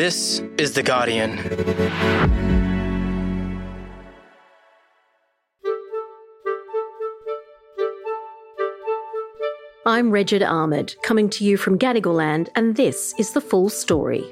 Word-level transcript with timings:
This 0.00 0.40
is 0.58 0.74
The 0.74 0.82
Guardian. 0.84 1.40
I'm 9.84 10.12
Reged 10.12 10.44
Ahmad, 10.44 10.94
coming 11.02 11.28
to 11.30 11.44
you 11.44 11.56
from 11.56 11.80
Gadigal 11.80 12.14
land, 12.14 12.48
and 12.54 12.76
this 12.76 13.12
is 13.18 13.32
the 13.32 13.40
full 13.40 13.68
story. 13.68 14.22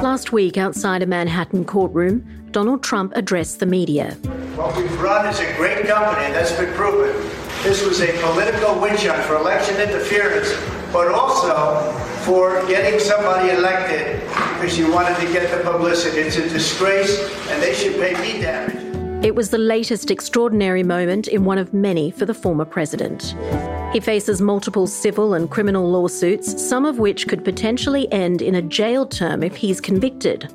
Last 0.00 0.30
week, 0.30 0.56
outside 0.56 1.02
a 1.02 1.06
Manhattan 1.06 1.64
courtroom, 1.64 2.24
Donald 2.52 2.84
Trump 2.84 3.12
addressed 3.16 3.58
the 3.58 3.66
media. 3.66 4.12
What 4.54 4.76
we've 4.76 5.00
run 5.00 5.26
is 5.26 5.40
a 5.40 5.52
great 5.56 5.84
company, 5.88 6.26
and 6.26 6.34
that's 6.36 6.52
been 6.52 6.72
proven. 6.74 7.12
This 7.64 7.84
was 7.84 8.00
a 8.00 8.16
political 8.20 8.80
witch 8.80 9.04
hunt 9.06 9.24
for 9.24 9.34
election 9.34 9.80
interference, 9.80 10.54
but 10.94 11.08
also 11.08 11.90
for 12.24 12.64
getting 12.68 13.00
somebody 13.00 13.50
elected 13.50 14.20
because 14.54 14.78
you 14.78 14.90
wanted 14.92 15.16
to 15.16 15.26
get 15.32 15.50
the 15.50 15.68
publicity. 15.68 16.20
It's 16.20 16.36
a 16.36 16.48
disgrace, 16.48 17.18
and 17.50 17.60
they 17.60 17.74
should 17.74 17.94
pay 17.94 18.14
me 18.14 18.40
damage. 18.40 19.24
It 19.24 19.34
was 19.34 19.50
the 19.50 19.58
latest 19.58 20.12
extraordinary 20.12 20.84
moment 20.84 21.26
in 21.26 21.44
one 21.44 21.58
of 21.58 21.74
many 21.74 22.12
for 22.12 22.26
the 22.26 22.34
former 22.34 22.64
president. 22.64 23.34
He 23.92 23.98
faces 23.98 24.40
multiple 24.40 24.86
civil 24.86 25.34
and 25.34 25.50
criminal 25.50 25.90
lawsuits, 25.90 26.62
some 26.62 26.84
of 26.84 27.00
which 27.00 27.26
could 27.26 27.44
potentially 27.44 28.10
end 28.12 28.40
in 28.40 28.54
a 28.54 28.62
jail 28.62 29.04
term 29.04 29.42
if 29.42 29.56
he's 29.56 29.80
convicted. 29.80 30.48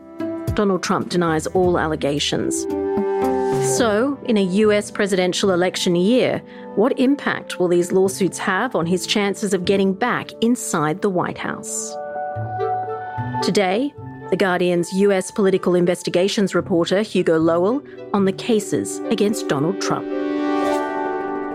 Donald 0.53 0.83
Trump 0.83 1.09
denies 1.09 1.47
all 1.47 1.77
allegations. 1.77 2.65
So, 3.61 4.19
in 4.25 4.37
a 4.37 4.43
US 4.43 4.89
presidential 4.89 5.51
election 5.51 5.95
year, 5.95 6.41
what 6.75 6.97
impact 6.99 7.59
will 7.59 7.67
these 7.67 7.91
lawsuits 7.91 8.37
have 8.37 8.75
on 8.75 8.85
his 8.85 9.05
chances 9.05 9.53
of 9.53 9.65
getting 9.65 9.93
back 9.93 10.31
inside 10.41 11.01
the 11.01 11.09
White 11.09 11.37
House? 11.37 11.93
Today, 13.43 13.93
the 14.29 14.37
Guardian's 14.37 14.91
US 14.93 15.31
political 15.31 15.75
investigations 15.75 16.53
reporter 16.53 17.01
Hugo 17.01 17.37
Lowell 17.39 17.83
on 18.13 18.25
the 18.25 18.31
cases 18.31 18.99
against 19.09 19.47
Donald 19.47 19.81
Trump. 19.81 20.07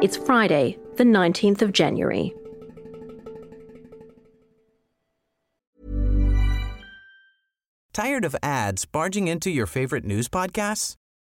It's 0.03 0.17
Friday, 0.17 0.79
the 0.97 1.05
19th 1.05 1.63
of 1.63 1.73
January. 1.73 2.35
Tired 7.93 8.25
of 8.25 8.35
ads 8.43 8.85
barging 8.85 9.29
into 9.29 9.51
your 9.51 9.67
favorite 9.67 10.05
news 10.05 10.29
podcasts? 10.29 10.97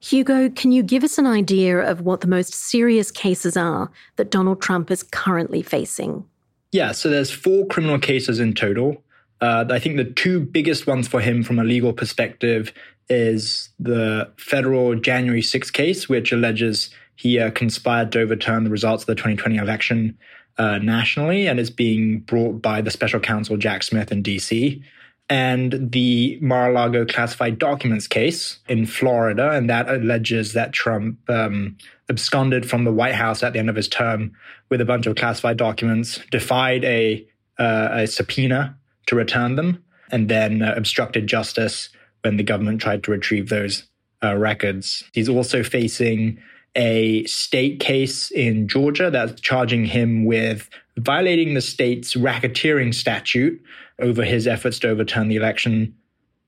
Hugo, 0.00 0.50
can 0.50 0.72
you 0.72 0.82
give 0.82 1.04
us 1.04 1.18
an 1.18 1.26
idea 1.26 1.78
of 1.78 2.02
what 2.02 2.20
the 2.20 2.26
most 2.26 2.54
serious 2.54 3.10
cases 3.10 3.56
are 3.56 3.90
that 4.16 4.30
Donald 4.30 4.60
Trump 4.60 4.90
is 4.90 5.02
currently 5.02 5.62
facing? 5.62 6.24
Yeah, 6.72 6.92
so 6.92 7.08
there's 7.08 7.30
four 7.30 7.66
criminal 7.66 7.98
cases 7.98 8.38
in 8.38 8.52
total. 8.52 9.02
Uh, 9.40 9.64
I 9.70 9.78
think 9.78 9.96
the 9.96 10.04
two 10.04 10.40
biggest 10.40 10.86
ones 10.86 11.08
for 11.08 11.20
him 11.20 11.42
from 11.42 11.58
a 11.58 11.64
legal 11.64 11.92
perspective 11.92 12.72
is 13.08 13.70
the 13.78 14.30
federal 14.36 14.94
January 14.96 15.42
6 15.42 15.70
case, 15.70 16.08
which 16.08 16.32
alleges 16.32 16.90
he 17.16 17.38
uh, 17.38 17.50
conspired 17.50 18.12
to 18.12 18.20
overturn 18.20 18.64
the 18.64 18.70
results 18.70 19.04
of 19.04 19.06
the 19.06 19.14
2020 19.14 19.56
election 19.56 20.18
uh, 20.58 20.78
nationally 20.78 21.46
and 21.46 21.60
is 21.60 21.70
being 21.70 22.20
brought 22.20 22.60
by 22.62 22.80
the 22.80 22.90
special 22.90 23.20
counsel 23.20 23.56
Jack 23.56 23.82
Smith 23.82 24.10
in 24.10 24.22
DC. 24.22 24.82
And 25.28 25.90
the 25.90 26.38
Mar 26.40 26.70
a 26.70 26.72
Lago 26.72 27.04
classified 27.04 27.58
documents 27.58 28.06
case 28.06 28.58
in 28.68 28.86
Florida, 28.86 29.50
and 29.50 29.68
that 29.68 29.88
alleges 29.88 30.52
that 30.52 30.72
Trump 30.72 31.18
um, 31.28 31.76
absconded 32.08 32.68
from 32.68 32.84
the 32.84 32.92
White 32.92 33.16
House 33.16 33.42
at 33.42 33.52
the 33.52 33.58
end 33.58 33.68
of 33.68 33.76
his 33.76 33.88
term 33.88 34.32
with 34.68 34.80
a 34.80 34.84
bunch 34.84 35.06
of 35.06 35.16
classified 35.16 35.56
documents, 35.56 36.20
defied 36.30 36.84
a, 36.84 37.26
uh, 37.58 37.88
a 37.92 38.06
subpoena 38.06 38.76
to 39.06 39.16
return 39.16 39.56
them, 39.56 39.82
and 40.12 40.28
then 40.28 40.62
uh, 40.62 40.74
obstructed 40.76 41.26
justice 41.26 41.88
when 42.22 42.36
the 42.36 42.44
government 42.44 42.80
tried 42.80 43.02
to 43.04 43.10
retrieve 43.10 43.48
those 43.48 43.84
uh, 44.22 44.36
records. 44.36 45.04
He's 45.12 45.28
also 45.28 45.62
facing 45.62 46.38
a 46.76 47.24
state 47.24 47.80
case 47.80 48.30
in 48.30 48.68
Georgia 48.68 49.10
that's 49.10 49.40
charging 49.40 49.86
him 49.86 50.24
with 50.24 50.68
violating 50.98 51.54
the 51.54 51.60
state's 51.60 52.14
racketeering 52.14 52.94
statute 52.94 53.60
over 54.00 54.24
his 54.24 54.46
efforts 54.46 54.78
to 54.80 54.88
overturn 54.88 55.28
the 55.28 55.36
election, 55.36 55.94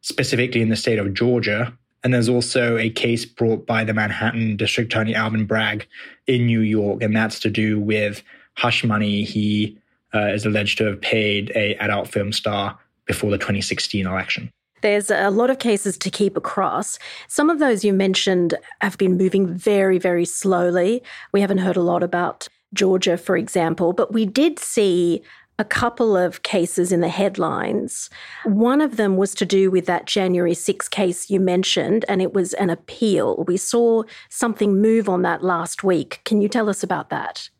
specifically 0.00 0.60
in 0.60 0.68
the 0.68 0.76
state 0.76 0.98
of 0.98 1.14
Georgia. 1.14 1.76
And 2.04 2.14
there's 2.14 2.28
also 2.28 2.76
a 2.76 2.90
case 2.90 3.24
brought 3.24 3.66
by 3.66 3.84
the 3.84 3.94
Manhattan 3.94 4.56
District 4.56 4.92
Attorney 4.92 5.14
Alvin 5.14 5.46
Bragg 5.46 5.86
in 6.26 6.46
New 6.46 6.60
York, 6.60 7.02
and 7.02 7.16
that's 7.16 7.40
to 7.40 7.50
do 7.50 7.80
with 7.80 8.22
hush 8.54 8.84
money 8.84 9.24
he 9.24 9.78
uh, 10.14 10.26
is 10.28 10.46
alleged 10.46 10.78
to 10.78 10.84
have 10.84 11.00
paid 11.00 11.52
a 11.54 11.74
adult 11.76 12.08
film 12.08 12.32
star 12.32 12.78
before 13.06 13.30
the 13.30 13.38
2016 13.38 14.06
election. 14.06 14.50
There's 14.80 15.10
a 15.10 15.30
lot 15.30 15.50
of 15.50 15.58
cases 15.58 15.98
to 15.98 16.10
keep 16.10 16.36
across. 16.36 16.98
Some 17.26 17.50
of 17.50 17.58
those 17.58 17.84
you 17.84 17.92
mentioned 17.92 18.54
have 18.80 18.96
been 18.96 19.16
moving 19.16 19.52
very, 19.52 19.98
very 19.98 20.24
slowly. 20.24 21.02
We 21.32 21.40
haven't 21.40 21.58
heard 21.58 21.76
a 21.76 21.82
lot 21.82 22.02
about 22.02 22.48
Georgia, 22.74 23.16
for 23.16 23.36
example, 23.36 23.92
but 23.92 24.12
we 24.12 24.24
did 24.24 24.58
see 24.58 25.22
a 25.58 25.64
couple 25.64 26.16
of 26.16 26.42
cases 26.44 26.92
in 26.92 27.00
the 27.00 27.08
headlines. 27.08 28.10
One 28.44 28.80
of 28.80 28.96
them 28.96 29.16
was 29.16 29.34
to 29.34 29.44
do 29.44 29.70
with 29.70 29.86
that 29.86 30.06
January 30.06 30.54
6 30.54 30.88
case 30.88 31.30
you 31.30 31.40
mentioned, 31.40 32.04
and 32.08 32.22
it 32.22 32.32
was 32.32 32.54
an 32.54 32.70
appeal. 32.70 33.44
We 33.48 33.56
saw 33.56 34.04
something 34.28 34.80
move 34.80 35.08
on 35.08 35.22
that 35.22 35.42
last 35.42 35.82
week. 35.82 36.20
Can 36.24 36.40
you 36.40 36.48
tell 36.48 36.68
us 36.68 36.84
about 36.84 37.10
that? 37.10 37.50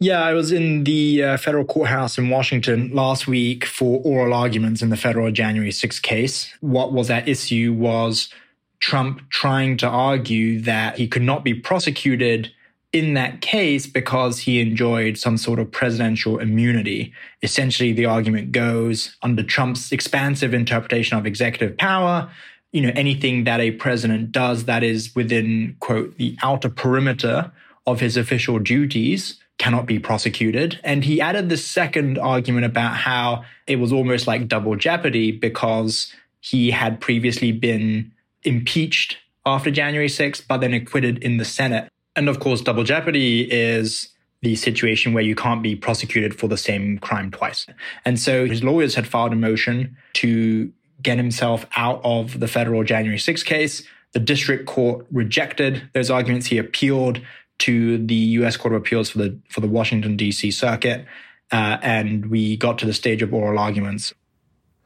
Yeah, 0.00 0.22
I 0.22 0.32
was 0.32 0.52
in 0.52 0.84
the 0.84 1.22
uh, 1.22 1.36
federal 1.36 1.64
courthouse 1.64 2.18
in 2.18 2.30
Washington 2.30 2.90
last 2.92 3.26
week 3.26 3.64
for 3.64 4.00
oral 4.04 4.34
arguments 4.34 4.82
in 4.82 4.88
the 4.88 4.96
federal 4.96 5.30
January 5.30 5.70
6 5.70 6.00
case. 6.00 6.52
What 6.60 6.92
was 6.92 7.10
at 7.10 7.28
issue 7.28 7.74
was 7.74 8.28
Trump 8.80 9.20
trying 9.30 9.76
to 9.78 9.86
argue 9.86 10.60
that 10.62 10.96
he 10.96 11.06
could 11.06 11.22
not 11.22 11.44
be 11.44 11.54
prosecuted 11.54 12.50
in 12.94 13.14
that 13.14 13.40
case 13.40 13.88
because 13.88 14.38
he 14.38 14.60
enjoyed 14.60 15.18
some 15.18 15.36
sort 15.36 15.58
of 15.58 15.70
presidential 15.70 16.38
immunity. 16.38 17.12
Essentially, 17.42 17.92
the 17.92 18.06
argument 18.06 18.52
goes 18.52 19.16
under 19.20 19.42
Trump's 19.42 19.90
expansive 19.90 20.54
interpretation 20.54 21.18
of 21.18 21.26
executive 21.26 21.76
power, 21.76 22.30
you 22.70 22.80
know, 22.80 22.92
anything 22.94 23.44
that 23.44 23.60
a 23.60 23.72
president 23.72 24.30
does 24.30 24.66
that 24.66 24.84
is 24.84 25.14
within, 25.14 25.76
quote, 25.80 26.16
the 26.18 26.36
outer 26.42 26.68
perimeter 26.68 27.50
of 27.84 27.98
his 27.98 28.16
official 28.16 28.60
duties 28.60 29.40
cannot 29.58 29.86
be 29.86 29.98
prosecuted. 29.98 30.78
And 30.84 31.04
he 31.04 31.20
added 31.20 31.48
the 31.48 31.56
second 31.56 32.16
argument 32.16 32.64
about 32.64 32.96
how 32.96 33.44
it 33.66 33.76
was 33.76 33.92
almost 33.92 34.28
like 34.28 34.46
double 34.46 34.76
jeopardy 34.76 35.32
because 35.32 36.14
he 36.40 36.70
had 36.70 37.00
previously 37.00 37.50
been 37.50 38.12
impeached 38.44 39.18
after 39.46 39.70
January 39.70 40.08
6th, 40.08 40.46
but 40.46 40.58
then 40.58 40.74
acquitted 40.74 41.18
in 41.18 41.38
the 41.38 41.44
Senate. 41.44 41.88
And 42.16 42.28
of 42.28 42.40
course, 42.40 42.60
double 42.60 42.84
jeopardy 42.84 43.42
is 43.52 44.08
the 44.42 44.54
situation 44.56 45.14
where 45.14 45.22
you 45.22 45.34
can't 45.34 45.62
be 45.62 45.74
prosecuted 45.74 46.38
for 46.38 46.48
the 46.48 46.56
same 46.56 46.98
crime 46.98 47.30
twice. 47.30 47.66
And 48.04 48.20
so 48.20 48.46
his 48.46 48.62
lawyers 48.62 48.94
had 48.94 49.06
filed 49.06 49.32
a 49.32 49.36
motion 49.36 49.96
to 50.14 50.70
get 51.02 51.16
himself 51.16 51.66
out 51.76 52.00
of 52.04 52.40
the 52.40 52.48
federal 52.48 52.84
January 52.84 53.18
6 53.18 53.42
case. 53.42 53.82
The 54.12 54.20
district 54.20 54.66
court 54.66 55.06
rejected 55.10 55.88
those 55.92 56.10
arguments. 56.10 56.46
He 56.46 56.58
appealed 56.58 57.20
to 57.58 57.98
the 57.98 58.14
U.S. 58.14 58.56
Court 58.56 58.74
of 58.74 58.82
Appeals 58.82 59.10
for 59.10 59.18
the 59.18 59.38
for 59.48 59.60
the 59.60 59.68
Washington 59.68 60.16
D.C. 60.16 60.50
Circuit, 60.50 61.06
uh, 61.52 61.78
and 61.82 62.26
we 62.26 62.56
got 62.56 62.78
to 62.78 62.86
the 62.86 62.92
stage 62.92 63.22
of 63.22 63.32
oral 63.32 63.58
arguments. 63.58 64.12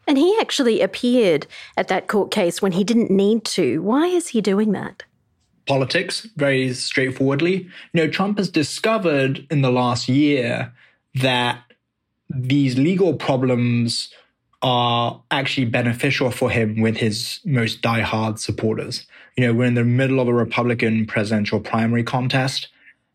And 0.06 0.16
he 0.16 0.36
actually 0.40 0.80
appeared 0.80 1.46
at 1.76 1.88
that 1.88 2.08
court 2.08 2.30
case 2.30 2.62
when 2.62 2.72
he 2.72 2.84
didn't 2.84 3.10
need 3.10 3.44
to. 3.46 3.82
Why 3.82 4.06
is 4.06 4.28
he 4.28 4.40
doing 4.40 4.72
that? 4.72 5.04
Politics 5.68 6.26
very 6.36 6.72
straightforwardly. 6.72 7.68
You 7.92 7.94
know, 7.94 8.08
Trump 8.08 8.38
has 8.38 8.48
discovered 8.48 9.46
in 9.50 9.62
the 9.62 9.70
last 9.70 10.08
year 10.08 10.72
that 11.14 11.62
these 12.28 12.78
legal 12.78 13.14
problems 13.14 14.12
are 14.60 15.22
actually 15.30 15.66
beneficial 15.66 16.30
for 16.30 16.50
him 16.50 16.80
with 16.80 16.96
his 16.96 17.38
most 17.44 17.80
diehard 17.80 18.38
supporters. 18.38 19.06
You 19.36 19.46
know, 19.46 19.54
we're 19.54 19.66
in 19.66 19.74
the 19.74 19.84
middle 19.84 20.18
of 20.18 20.26
a 20.26 20.34
Republican 20.34 21.06
presidential 21.06 21.60
primary 21.60 22.02
contest, 22.02 22.68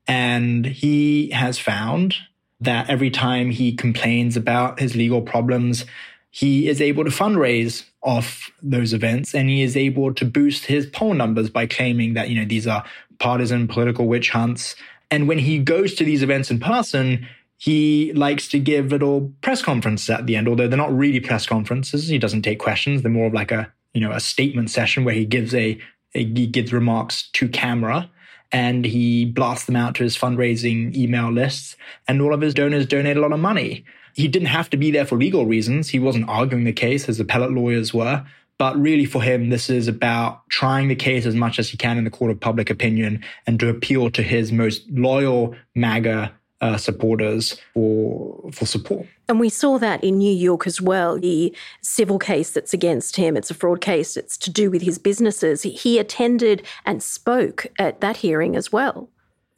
and 0.07 0.65
he 0.65 1.31
has 1.31 1.59
found 1.59 2.15
that 2.61 2.89
every 2.89 3.09
time 3.09 3.51
he 3.51 3.75
complains 3.75 4.37
about 4.37 4.79
his 4.79 4.95
legal 4.95 5.21
problems, 5.21 5.85
he 6.31 6.69
is 6.69 6.81
able 6.81 7.03
to 7.03 7.11
fundraise 7.11 7.83
off 8.03 8.51
those 8.61 8.93
events 8.93 9.33
and 9.33 9.49
he 9.49 9.61
is 9.61 9.77
able 9.77 10.13
to 10.13 10.25
boost 10.25 10.65
his 10.65 10.85
poll 10.85 11.13
numbers 11.13 11.49
by 11.49 11.65
claiming 11.65 12.13
that, 12.13 12.29
you 12.29 12.39
know, 12.39 12.45
these 12.45 12.67
are 12.67 12.83
partisan 13.19 13.67
political 13.67 14.07
witch 14.07 14.29
hunts. 14.29 14.75
And 15.09 15.27
when 15.27 15.39
he 15.39 15.59
goes 15.59 15.93
to 15.95 16.03
these 16.03 16.23
events 16.23 16.51
in 16.51 16.59
person, 16.59 17.27
he 17.57 18.11
likes 18.13 18.47
to 18.49 18.59
give 18.59 18.91
little 18.91 19.31
press 19.41 19.61
conferences 19.61 20.09
at 20.09 20.25
the 20.25 20.35
end, 20.35 20.49
although 20.49 20.67
they're 20.67 20.77
not 20.77 20.95
really 20.95 21.21
press 21.21 21.45
conferences. 21.45 22.09
He 22.09 22.17
doesn't 22.17 22.41
take 22.41 22.59
questions. 22.59 23.01
They're 23.01 23.11
more 23.11 23.27
of 23.27 23.33
like 23.33 23.51
a, 23.51 23.71
you 23.93 24.01
know, 24.01 24.11
a 24.11 24.19
statement 24.19 24.69
session 24.69 25.05
where 25.05 25.15
he 25.15 25.25
gives 25.25 25.53
a, 25.53 25.79
a 26.13 26.25
he 26.25 26.45
gives 26.45 26.73
remarks 26.73 27.29
to 27.33 27.47
camera 27.47 28.09
and 28.51 28.85
he 28.85 29.25
blasts 29.25 29.65
them 29.65 29.77
out 29.77 29.95
to 29.95 30.03
his 30.03 30.17
fundraising 30.17 30.93
email 30.95 31.31
lists. 31.31 31.77
And 32.07 32.21
all 32.21 32.33
of 32.33 32.41
his 32.41 32.53
donors 32.53 32.85
donate 32.85 33.17
a 33.17 33.21
lot 33.21 33.31
of 33.31 33.39
money. 33.39 33.85
He 34.13 34.27
didn't 34.27 34.47
have 34.47 34.69
to 34.71 34.77
be 34.77 34.91
there 34.91 35.05
for 35.05 35.17
legal 35.17 35.45
reasons. 35.45 35.89
He 35.89 35.99
wasn't 35.99 36.29
arguing 36.29 36.63
the 36.63 36.73
case 36.73 37.09
as 37.09 37.17
the 37.17 37.23
appellate 37.23 37.51
lawyers 37.51 37.93
were. 37.93 38.25
But 38.59 38.79
really, 38.79 39.05
for 39.05 39.21
him, 39.21 39.49
this 39.49 39.69
is 39.69 39.87
about 39.87 40.47
trying 40.49 40.87
the 40.87 40.95
case 40.95 41.25
as 41.25 41.35
much 41.35 41.57
as 41.57 41.69
he 41.69 41.77
can 41.77 41.97
in 41.97 42.03
the 42.03 42.11
court 42.11 42.31
of 42.31 42.39
public 42.39 42.69
opinion 42.69 43.23
and 43.47 43.59
to 43.59 43.67
appeal 43.67 44.11
to 44.11 44.21
his 44.21 44.51
most 44.51 44.83
loyal 44.91 45.55
MAGA 45.75 46.31
uh, 46.61 46.77
supporters 46.77 47.59
for 47.73 48.49
for 48.53 48.65
support. 48.65 49.05
And 49.27 49.39
we 49.39 49.49
saw 49.49 49.77
that 49.79 50.03
in 50.03 50.17
New 50.17 50.33
York 50.33 50.65
as 50.65 50.79
well. 50.79 51.19
The 51.19 51.53
civil 51.81 52.19
case 52.19 52.51
that's 52.51 52.73
against 52.73 53.17
him, 53.17 53.35
it's 53.35 53.51
a 53.51 53.53
fraud 53.53 53.81
case. 53.81 54.15
It's 54.15 54.37
to 54.37 54.49
do 54.49 54.71
with 54.71 54.81
his 54.81 54.97
businesses. 54.97 55.63
He 55.63 55.99
attended 55.99 56.65
and 56.85 57.03
spoke 57.03 57.67
at 57.77 57.99
that 57.99 58.17
hearing 58.17 58.55
as 58.55 58.71
well. 58.71 59.09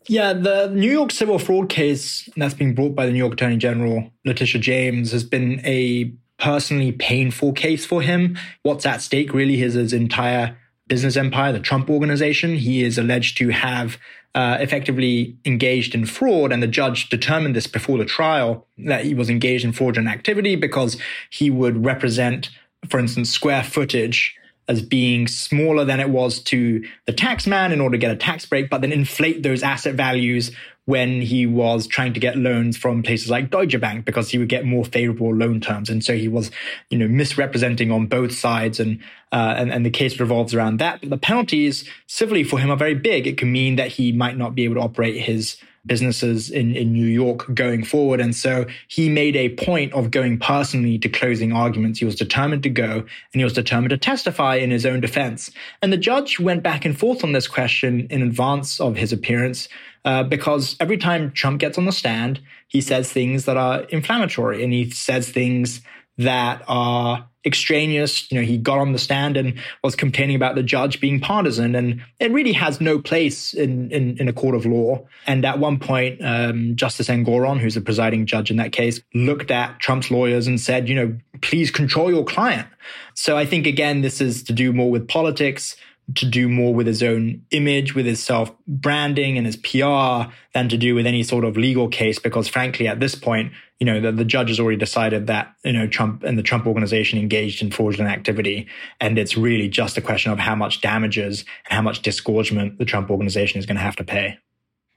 Yeah, 0.07 0.33
the 0.33 0.67
New 0.67 0.91
York 0.91 1.11
civil 1.11 1.39
fraud 1.39 1.69
case 1.69 2.29
that's 2.37 2.53
been 2.53 2.75
brought 2.75 2.95
by 2.95 3.05
the 3.05 3.11
New 3.11 3.17
York 3.17 3.33
Attorney 3.33 3.57
General, 3.57 4.11
Letitia 4.23 4.61
James, 4.61 5.11
has 5.11 5.23
been 5.23 5.61
a 5.65 6.13
personally 6.37 6.91
painful 6.91 7.53
case 7.53 7.85
for 7.85 8.01
him. 8.01 8.37
What's 8.61 8.85
at 8.85 9.01
stake 9.01 9.33
really 9.33 9.61
is 9.61 9.73
his 9.73 9.93
entire 9.93 10.57
business 10.87 11.17
empire, 11.17 11.51
the 11.51 11.59
Trump 11.59 11.89
organization. 11.89 12.55
He 12.55 12.83
is 12.83 12.97
alleged 12.97 13.37
to 13.37 13.49
have 13.49 13.97
uh, 14.35 14.57
effectively 14.59 15.37
engaged 15.45 15.95
in 15.95 16.05
fraud, 16.05 16.51
and 16.51 16.61
the 16.61 16.67
judge 16.67 17.09
determined 17.09 17.55
this 17.55 17.67
before 17.67 17.97
the 17.97 18.05
trial 18.05 18.67
that 18.77 19.05
he 19.05 19.15
was 19.15 19.29
engaged 19.29 19.65
in 19.65 19.71
fraudulent 19.71 20.09
activity 20.09 20.55
because 20.55 20.99
he 21.31 21.49
would 21.49 21.83
represent, 21.83 22.49
for 22.89 22.99
instance, 22.99 23.31
square 23.31 23.63
footage 23.63 24.35
as 24.67 24.81
being 24.81 25.27
smaller 25.27 25.85
than 25.85 25.99
it 25.99 26.09
was 26.09 26.39
to 26.39 26.83
the 27.05 27.13
tax 27.13 27.45
man 27.45 27.71
in 27.71 27.79
order 27.79 27.97
to 27.97 28.01
get 28.01 28.11
a 28.11 28.15
tax 28.15 28.45
break, 28.45 28.69
but 28.69 28.81
then 28.81 28.91
inflate 28.91 29.43
those 29.43 29.63
asset 29.63 29.95
values 29.95 30.51
when 30.85 31.19
he 31.19 31.47
was 31.47 31.87
trying 31.87 32.13
to 32.13 32.19
get 32.19 32.37
loans 32.37 32.77
from 32.77 33.01
places 33.01 33.29
like 33.29 33.49
Deutsche 33.49 33.79
Bank 33.79 34.05
because 34.05 34.29
he 34.29 34.37
would 34.37 34.49
get 34.49 34.65
more 34.65 34.85
favorable 34.85 35.33
loan 35.35 35.59
terms. 35.59 35.89
And 35.89 36.03
so 36.03 36.15
he 36.15 36.27
was, 36.27 36.51
you 36.89 36.97
know, 36.97 37.07
misrepresenting 37.07 37.91
on 37.91 38.05
both 38.05 38.31
sides 38.31 38.79
and, 38.79 39.01
uh, 39.31 39.55
and, 39.57 39.71
and 39.71 39.85
the 39.85 39.89
case 39.89 40.19
revolves 40.19 40.53
around 40.53 40.77
that. 40.77 41.01
But 41.01 41.09
the 41.09 41.17
penalties 41.17 41.89
civilly 42.05 42.43
for 42.43 42.59
him 42.59 42.69
are 42.69 42.77
very 42.77 42.93
big. 42.93 43.25
It 43.25 43.37
can 43.37 43.51
mean 43.51 43.77
that 43.77 43.93
he 43.93 44.11
might 44.11 44.37
not 44.37 44.53
be 44.53 44.63
able 44.63 44.75
to 44.75 44.81
operate 44.81 45.19
his 45.19 45.57
businesses 45.85 46.49
in, 46.49 46.75
in 46.75 46.91
New 46.91 47.05
York 47.05 47.53
going 47.53 47.83
forward. 47.83 48.19
And 48.19 48.35
so 48.35 48.65
he 48.87 49.09
made 49.09 49.35
a 49.35 49.49
point 49.49 49.93
of 49.93 50.11
going 50.11 50.39
personally 50.39 50.97
to 50.99 51.09
closing 51.09 51.53
arguments. 51.53 51.99
He 51.99 52.05
was 52.05 52.15
determined 52.15 52.63
to 52.63 52.69
go 52.69 52.91
and 52.93 53.07
he 53.33 53.43
was 53.43 53.53
determined 53.53 53.91
to 53.91 53.97
testify 53.97 54.55
in 54.55 54.71
his 54.71 54.85
own 54.85 54.99
defense. 54.99 55.51
And 55.81 55.93
the 55.93 55.97
judge 55.97 56.39
went 56.39 56.63
back 56.63 56.85
and 56.85 56.97
forth 56.97 57.23
on 57.23 57.33
this 57.33 57.47
question 57.47 58.07
in 58.09 58.21
advance 58.21 58.79
of 58.79 58.95
his 58.95 59.13
appearance. 59.13 59.67
Uh, 60.03 60.21
because 60.21 60.75
every 60.79 60.97
time 60.97 61.31
Trump 61.31 61.59
gets 61.59 61.79
on 61.79 61.85
the 61.85 61.91
stand, 61.91 62.39
he 62.67 62.79
says 62.79 63.11
things 63.11 63.45
that 63.45 63.57
are 63.57 63.81
inflammatory 63.85 64.63
and 64.63 64.71
he 64.71 64.89
says 64.91 65.29
things 65.29 65.81
that 66.17 66.63
are 66.67 67.27
extraneous. 67.45 68.31
You 68.31 68.39
know, 68.39 68.45
he 68.45 68.57
got 68.57 68.79
on 68.79 68.91
the 68.91 68.99
stand 68.99 69.37
and 69.37 69.53
was 69.83 69.95
complaining 69.95 70.35
about 70.35 70.55
the 70.55 70.63
judge 70.63 70.99
being 70.99 71.19
partisan, 71.19 71.75
and 71.75 72.01
it 72.19 72.31
really 72.31 72.53
has 72.53 72.81
no 72.81 72.99
place 72.99 73.53
in 73.53 73.91
in, 73.91 74.17
in 74.17 74.27
a 74.27 74.33
court 74.33 74.55
of 74.55 74.65
law. 74.65 75.05
And 75.27 75.45
at 75.45 75.59
one 75.59 75.79
point, 75.79 76.19
um, 76.23 76.75
Justice 76.75 77.07
Engoron, 77.07 77.59
who's 77.59 77.75
the 77.75 77.81
presiding 77.81 78.25
judge 78.25 78.49
in 78.51 78.57
that 78.57 78.71
case, 78.71 78.99
looked 79.13 79.51
at 79.51 79.79
Trump's 79.79 80.09
lawyers 80.11 80.47
and 80.47 80.59
said, 80.59 80.89
you 80.89 80.95
know, 80.95 81.17
please 81.41 81.71
control 81.71 82.09
your 82.09 82.25
client. 82.25 82.67
So 83.13 83.37
I 83.37 83.45
think 83.45 83.67
again, 83.67 84.01
this 84.01 84.21
is 84.21 84.43
to 84.43 84.53
do 84.53 84.73
more 84.73 84.89
with 84.89 85.07
politics 85.07 85.75
to 86.13 86.25
do 86.25 86.47
more 86.47 86.73
with 86.73 86.85
his 86.85 87.01
own 87.01 87.41
image, 87.51 87.95
with 87.95 88.05
his 88.05 88.21
self 88.21 88.51
branding 88.67 89.37
and 89.37 89.45
his 89.45 89.57
PR 89.57 90.31
than 90.53 90.69
to 90.69 90.77
do 90.77 90.93
with 90.93 91.07
any 91.07 91.23
sort 91.23 91.43
of 91.43 91.57
legal 91.57 91.87
case. 91.87 92.19
Because 92.19 92.47
frankly, 92.47 92.87
at 92.87 92.99
this 92.99 93.15
point, 93.15 93.51
you 93.79 93.85
know, 93.85 93.99
the, 93.99 94.11
the 94.11 94.25
judge 94.25 94.49
has 94.49 94.59
already 94.59 94.77
decided 94.77 95.27
that, 95.27 95.53
you 95.63 95.73
know, 95.73 95.85
Trump 95.85 96.23
and 96.23 96.37
the 96.37 96.43
Trump 96.43 96.65
organization 96.65 97.19
engaged 97.19 97.61
in 97.61 97.71
fraudulent 97.71 98.11
activity. 98.11 98.67
And 99.01 99.17
it's 99.19 99.35
really 99.35 99.67
just 99.67 99.97
a 99.97 100.01
question 100.01 100.31
of 100.31 100.39
how 100.39 100.55
much 100.55 100.81
damages 100.81 101.43
and 101.65 101.75
how 101.75 101.81
much 101.81 102.01
disgorgement 102.01 102.77
the 102.77 102.85
Trump 102.85 103.09
organization 103.09 103.59
is 103.59 103.65
going 103.65 103.75
to 103.75 103.83
have 103.83 103.97
to 103.97 104.03
pay. 104.03 104.37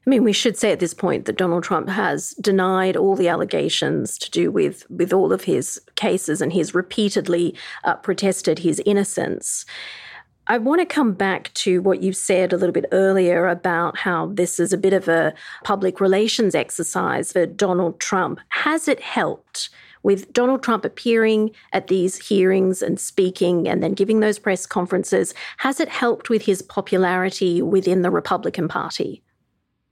I 0.07 0.11
mean, 0.11 0.25
we 0.25 0.33
should 0.33 0.57
say 0.57 0.73
at 0.73 0.81
this 0.81 0.95
point 0.95 1.27
that 1.27 1.37
Donald 1.37 1.65
Trump 1.65 1.89
has 1.89 2.31
denied 2.41 2.97
all 2.97 3.15
the 3.15 3.29
allegations 3.29 4.17
to 4.19 4.31
do 4.31 4.51
with, 4.51 4.89
with 4.89 5.13
all 5.13 5.33
of 5.33 5.45
his 5.45 5.81
cases 5.97 6.41
and 6.41 6.53
he's 6.53 6.75
repeatedly 6.75 7.55
uh, 7.85 7.97
protested 7.97 8.61
his 8.61 8.81
innocence. 8.87 9.67
I 10.50 10.56
want 10.56 10.81
to 10.81 10.87
come 10.87 11.12
back 11.12 11.53
to 11.55 11.83
what 11.83 12.03
you 12.03 12.15
said 12.15 12.55
a 12.55 12.56
little 12.56 12.73
bit 12.73 12.87
earlier 12.91 13.49
about 13.49 13.99
how 13.99 14.29
this 14.33 14.59
is 14.59 14.73
a 14.73 14.79
bit 14.79 14.95
of 14.95 15.06
a 15.06 15.35
public 15.62 16.00
relations 16.00 16.55
exercise 16.55 17.33
for 17.33 17.45
Donald 17.45 18.00
Trump. 18.00 18.41
Has 18.49 18.89
it 18.89 19.00
helped? 19.00 19.69
With 20.05 20.33
Donald 20.33 20.62
Trump 20.62 20.85
appearing 20.85 21.50
at 21.73 21.89
these 21.89 22.29
hearings 22.29 22.83
and 22.83 22.99
speaking 22.99 23.69
and 23.69 23.83
then 23.83 23.93
giving 23.93 24.21
those 24.21 24.39
press 24.39 24.65
conferences, 24.65 25.35
has 25.59 25.81
it 25.81 25.89
helped 25.89 26.31
with 26.31 26.43
his 26.43 26.62
popularity 26.62 27.61
within 27.61 28.03
the 28.03 28.11
Republican 28.11 28.69
Party? 28.69 29.23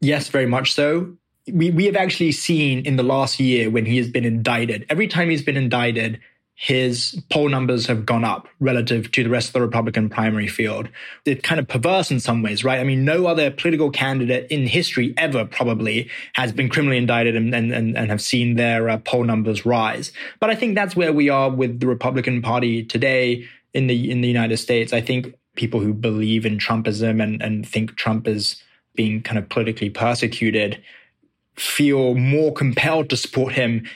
Yes, 0.01 0.29
very 0.29 0.47
much 0.47 0.73
so. 0.73 1.17
We, 1.53 1.71
we 1.71 1.85
have 1.87 1.97
actually 1.97 2.33
seen 2.33 2.87
in 2.87 2.97
the 2.97 3.03
last 3.03 3.41
year 3.41 3.69
when 3.69 3.85
he 3.85 3.99
has 3.99 4.09
been 4.09 4.25
indicted, 4.25 4.87
every 4.89 5.09
time 5.09 5.29
he's 5.29 5.43
been 5.43 5.57
indicted, 5.57 6.21
his 6.59 7.23
poll 7.31 7.51
numbers 7.51 7.87
have 7.87 8.07
gone 8.07 8.25
up 8.25 8.49
relative 8.61 9.13
to 9.13 9.23
the 9.23 9.29
rest 9.29 9.49
of 9.49 9.53
the 9.53 9.61
Republican 9.61 10.09
primary 10.09 10.49
field. 10.49 10.89
It's 11.27 11.43
kind 11.43 11.61
of 11.61 11.69
perverse 11.69 12.11
in 12.11 12.19
some 12.19 12.43
ways, 12.43 12.65
right? 12.65 12.81
I 12.81 12.85
mean, 12.85 13.05
no 13.05 13.27
other 13.27 13.51
political 13.51 13.91
candidate 13.91 14.51
in 14.51 14.67
history 14.67 15.13
ever 15.19 15.45
probably 15.45 16.09
has 16.33 16.53
been 16.53 16.71
criminally 16.71 16.97
indicted 16.97 17.37
and, 17.37 17.55
and, 17.55 17.73
and 17.73 18.11
have 18.11 18.23
seen 18.23 18.57
their 18.57 18.89
uh, 18.89 18.97
poll 18.97 19.25
numbers 19.25 19.67
rise. 19.67 20.13
But 20.41 20.49
I 20.49 20.55
think 20.55 20.75
that's 20.75 20.97
where 20.97 21.13
we 21.13 21.29
are 21.29 21.51
with 21.51 21.79
the 21.79 21.87
Republican 21.87 22.41
Party 22.41 22.83
today 22.83 23.47
in 23.75 23.87
the 23.87 24.11
in 24.11 24.23
the 24.23 24.29
United 24.29 24.57
States. 24.57 24.95
I 24.95 25.03
think 25.03 25.35
people 25.57 25.81
who 25.81 25.93
believe 25.93 26.47
in 26.47 26.57
Trumpism 26.57 27.23
and, 27.23 27.43
and 27.43 27.69
think 27.69 27.97
Trump 27.97 28.27
is 28.27 28.63
being 28.95 29.21
kind 29.23 29.37
of 29.37 29.47
politically 29.51 29.91
persecuted 29.91 30.83
feel 31.55 32.15
more 32.15 32.53
compelled 32.53 33.11
to 33.11 33.17
support 33.17 33.53
him 33.53 33.87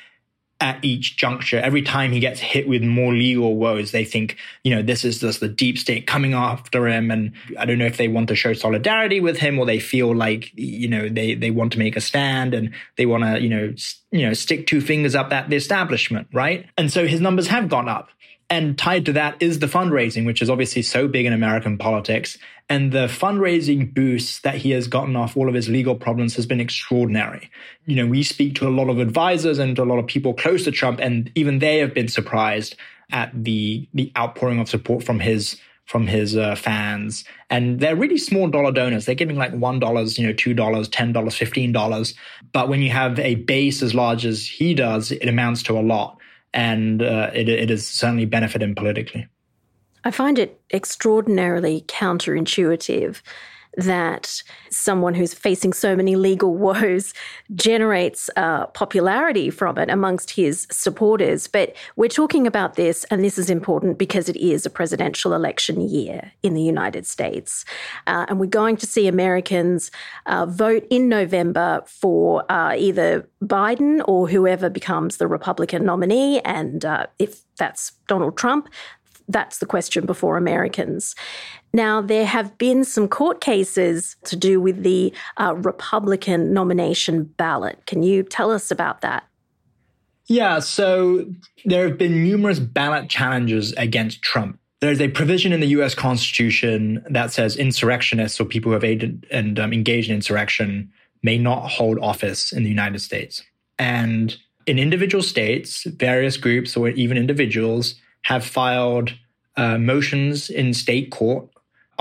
at 0.60 0.84
each 0.84 1.16
juncture. 1.16 1.58
Every 1.58 1.82
time 1.82 2.12
he 2.12 2.20
gets 2.20 2.38
hit 2.38 2.68
with 2.68 2.82
more 2.82 3.12
legal 3.12 3.56
woes, 3.56 3.92
they 3.92 4.04
think, 4.04 4.36
you 4.62 4.74
know, 4.74 4.82
this 4.82 5.04
is 5.04 5.20
just 5.20 5.40
the 5.40 5.48
deep 5.48 5.78
state 5.78 6.06
coming 6.06 6.34
after 6.34 6.86
him. 6.86 7.10
And 7.10 7.32
I 7.58 7.64
don't 7.64 7.78
know 7.78 7.86
if 7.86 7.96
they 7.96 8.08
want 8.08 8.28
to 8.28 8.36
show 8.36 8.52
solidarity 8.52 9.20
with 9.20 9.38
him 9.38 9.58
or 9.58 9.64
they 9.64 9.78
feel 9.78 10.14
like, 10.14 10.52
you 10.54 10.88
know, 10.88 11.08
they, 11.08 11.34
they 11.34 11.50
want 11.50 11.72
to 11.72 11.78
make 11.78 11.96
a 11.96 12.00
stand 12.00 12.52
and 12.52 12.72
they 12.96 13.06
want 13.06 13.24
to, 13.24 13.40
you 13.40 13.48
know, 13.48 13.74
you 14.10 14.26
know, 14.26 14.34
stick 14.34 14.66
two 14.66 14.80
fingers 14.80 15.14
up 15.14 15.32
at 15.32 15.48
the 15.48 15.56
establishment, 15.56 16.28
right? 16.32 16.66
And 16.76 16.92
so 16.92 17.06
his 17.06 17.20
numbers 17.20 17.46
have 17.46 17.68
gone 17.68 17.88
up. 17.88 18.10
And 18.50 18.76
tied 18.76 19.06
to 19.06 19.12
that 19.12 19.40
is 19.40 19.60
the 19.60 19.68
fundraising, 19.68 20.26
which 20.26 20.42
is 20.42 20.50
obviously 20.50 20.82
so 20.82 21.06
big 21.06 21.24
in 21.24 21.32
American 21.32 21.78
politics. 21.78 22.36
And 22.68 22.90
the 22.90 23.06
fundraising 23.06 23.94
boost 23.94 24.42
that 24.42 24.56
he 24.56 24.72
has 24.72 24.88
gotten 24.88 25.14
off 25.14 25.36
all 25.36 25.48
of 25.48 25.54
his 25.54 25.68
legal 25.68 25.94
problems 25.94 26.34
has 26.34 26.46
been 26.46 26.60
extraordinary. 26.60 27.48
You 27.86 27.96
know, 27.96 28.06
we 28.06 28.24
speak 28.24 28.56
to 28.56 28.68
a 28.68 28.70
lot 28.70 28.88
of 28.88 28.98
advisors 28.98 29.60
and 29.60 29.78
a 29.78 29.84
lot 29.84 30.00
of 30.00 30.08
people 30.08 30.34
close 30.34 30.64
to 30.64 30.72
Trump, 30.72 30.98
and 31.00 31.30
even 31.36 31.60
they 31.60 31.78
have 31.78 31.94
been 31.94 32.08
surprised 32.08 32.74
at 33.12 33.30
the 33.34 33.88
the 33.94 34.12
outpouring 34.16 34.60
of 34.60 34.68
support 34.68 35.04
from 35.04 35.20
his 35.20 35.56
from 35.84 36.06
his 36.06 36.36
uh, 36.36 36.54
fans. 36.54 37.24
And 37.50 37.80
they're 37.80 37.96
really 37.96 38.18
small 38.18 38.48
dollar 38.48 38.70
donors. 38.70 39.06
They're 39.06 39.16
giving 39.16 39.34
like 39.34 39.52
$1, 39.52 40.18
you 40.18 40.26
know, 40.26 40.32
$2, 40.32 40.54
$10, 40.54 41.12
$15. 41.12 42.14
But 42.52 42.68
when 42.68 42.80
you 42.80 42.90
have 42.90 43.18
a 43.18 43.34
base 43.34 43.82
as 43.82 43.92
large 43.92 44.24
as 44.24 44.46
he 44.46 44.72
does, 44.72 45.10
it 45.10 45.28
amounts 45.28 45.64
to 45.64 45.76
a 45.76 45.82
lot 45.82 46.20
and 46.52 47.02
uh, 47.02 47.30
it, 47.32 47.48
it 47.48 47.70
has 47.70 47.86
certainly 47.86 48.26
benefited 48.26 48.68
him 48.68 48.74
politically. 48.74 49.28
I 50.04 50.10
find 50.10 50.38
it 50.38 50.60
extraordinarily 50.72 51.82
counterintuitive 51.82 53.20
that 53.76 54.42
someone 54.70 55.14
who's 55.14 55.34
facing 55.34 55.72
so 55.72 55.94
many 55.94 56.16
legal 56.16 56.54
woes 56.60 57.14
generates 57.54 58.28
uh, 58.36 58.66
popularity 58.66 59.50
from 59.50 59.78
it 59.78 59.90
amongst 59.90 60.32
his 60.32 60.66
supporters. 60.70 61.46
But 61.46 61.74
we're 61.96 62.08
talking 62.08 62.46
about 62.46 62.74
this, 62.74 63.04
and 63.04 63.24
this 63.24 63.38
is 63.38 63.50
important 63.50 63.98
because 63.98 64.28
it 64.28 64.36
is 64.36 64.66
a 64.66 64.70
presidential 64.70 65.34
election 65.34 65.80
year 65.80 66.32
in 66.42 66.54
the 66.54 66.62
United 66.62 67.06
States. 67.06 67.64
Uh, 68.06 68.26
and 68.28 68.40
we're 68.40 68.46
going 68.46 68.76
to 68.76 68.86
see 68.86 69.06
Americans 69.06 69.90
uh, 70.26 70.46
vote 70.46 70.86
in 70.90 71.08
November 71.08 71.82
for 71.86 72.50
uh, 72.50 72.74
either 72.76 73.28
Biden 73.42 74.02
or 74.06 74.28
whoever 74.28 74.68
becomes 74.68 75.16
the 75.16 75.26
Republican 75.26 75.84
nominee. 75.84 76.40
And 76.40 76.84
uh, 76.84 77.06
if 77.18 77.42
that's 77.56 77.92
Donald 78.08 78.36
Trump, 78.36 78.68
that's 79.32 79.58
the 79.58 79.66
question 79.66 80.06
before 80.06 80.36
Americans. 80.36 81.14
Now, 81.72 82.00
there 82.00 82.26
have 82.26 82.58
been 82.58 82.84
some 82.84 83.08
court 83.08 83.40
cases 83.40 84.16
to 84.24 84.36
do 84.36 84.60
with 84.60 84.82
the 84.82 85.12
uh, 85.36 85.54
Republican 85.56 86.52
nomination 86.52 87.24
ballot. 87.24 87.80
Can 87.86 88.02
you 88.02 88.22
tell 88.22 88.50
us 88.50 88.70
about 88.70 89.00
that? 89.02 89.24
Yeah, 90.26 90.60
so 90.60 91.26
there 91.64 91.88
have 91.88 91.98
been 91.98 92.22
numerous 92.22 92.60
ballot 92.60 93.08
challenges 93.08 93.72
against 93.72 94.22
Trump. 94.22 94.58
There's 94.80 95.00
a 95.00 95.08
provision 95.08 95.52
in 95.52 95.60
the 95.60 95.66
US 95.68 95.94
Constitution 95.94 97.04
that 97.10 97.32
says 97.32 97.56
insurrectionists 97.56 98.40
or 98.40 98.44
people 98.44 98.70
who 98.70 98.74
have 98.74 98.84
aided 98.84 99.26
and 99.30 99.58
um, 99.58 99.72
engaged 99.72 100.08
in 100.08 100.14
insurrection 100.14 100.90
may 101.22 101.36
not 101.36 101.68
hold 101.68 101.98
office 101.98 102.52
in 102.52 102.62
the 102.62 102.68
United 102.68 103.00
States. 103.00 103.42
And 103.78 104.36
in 104.66 104.78
individual 104.78 105.22
states, 105.22 105.84
various 105.84 106.36
groups 106.36 106.76
or 106.76 106.90
even 106.90 107.16
individuals 107.16 107.94
have 108.22 108.44
filed 108.44 109.14
uh, 109.56 109.78
motions 109.78 110.50
in 110.50 110.74
state 110.74 111.10
court 111.10 111.48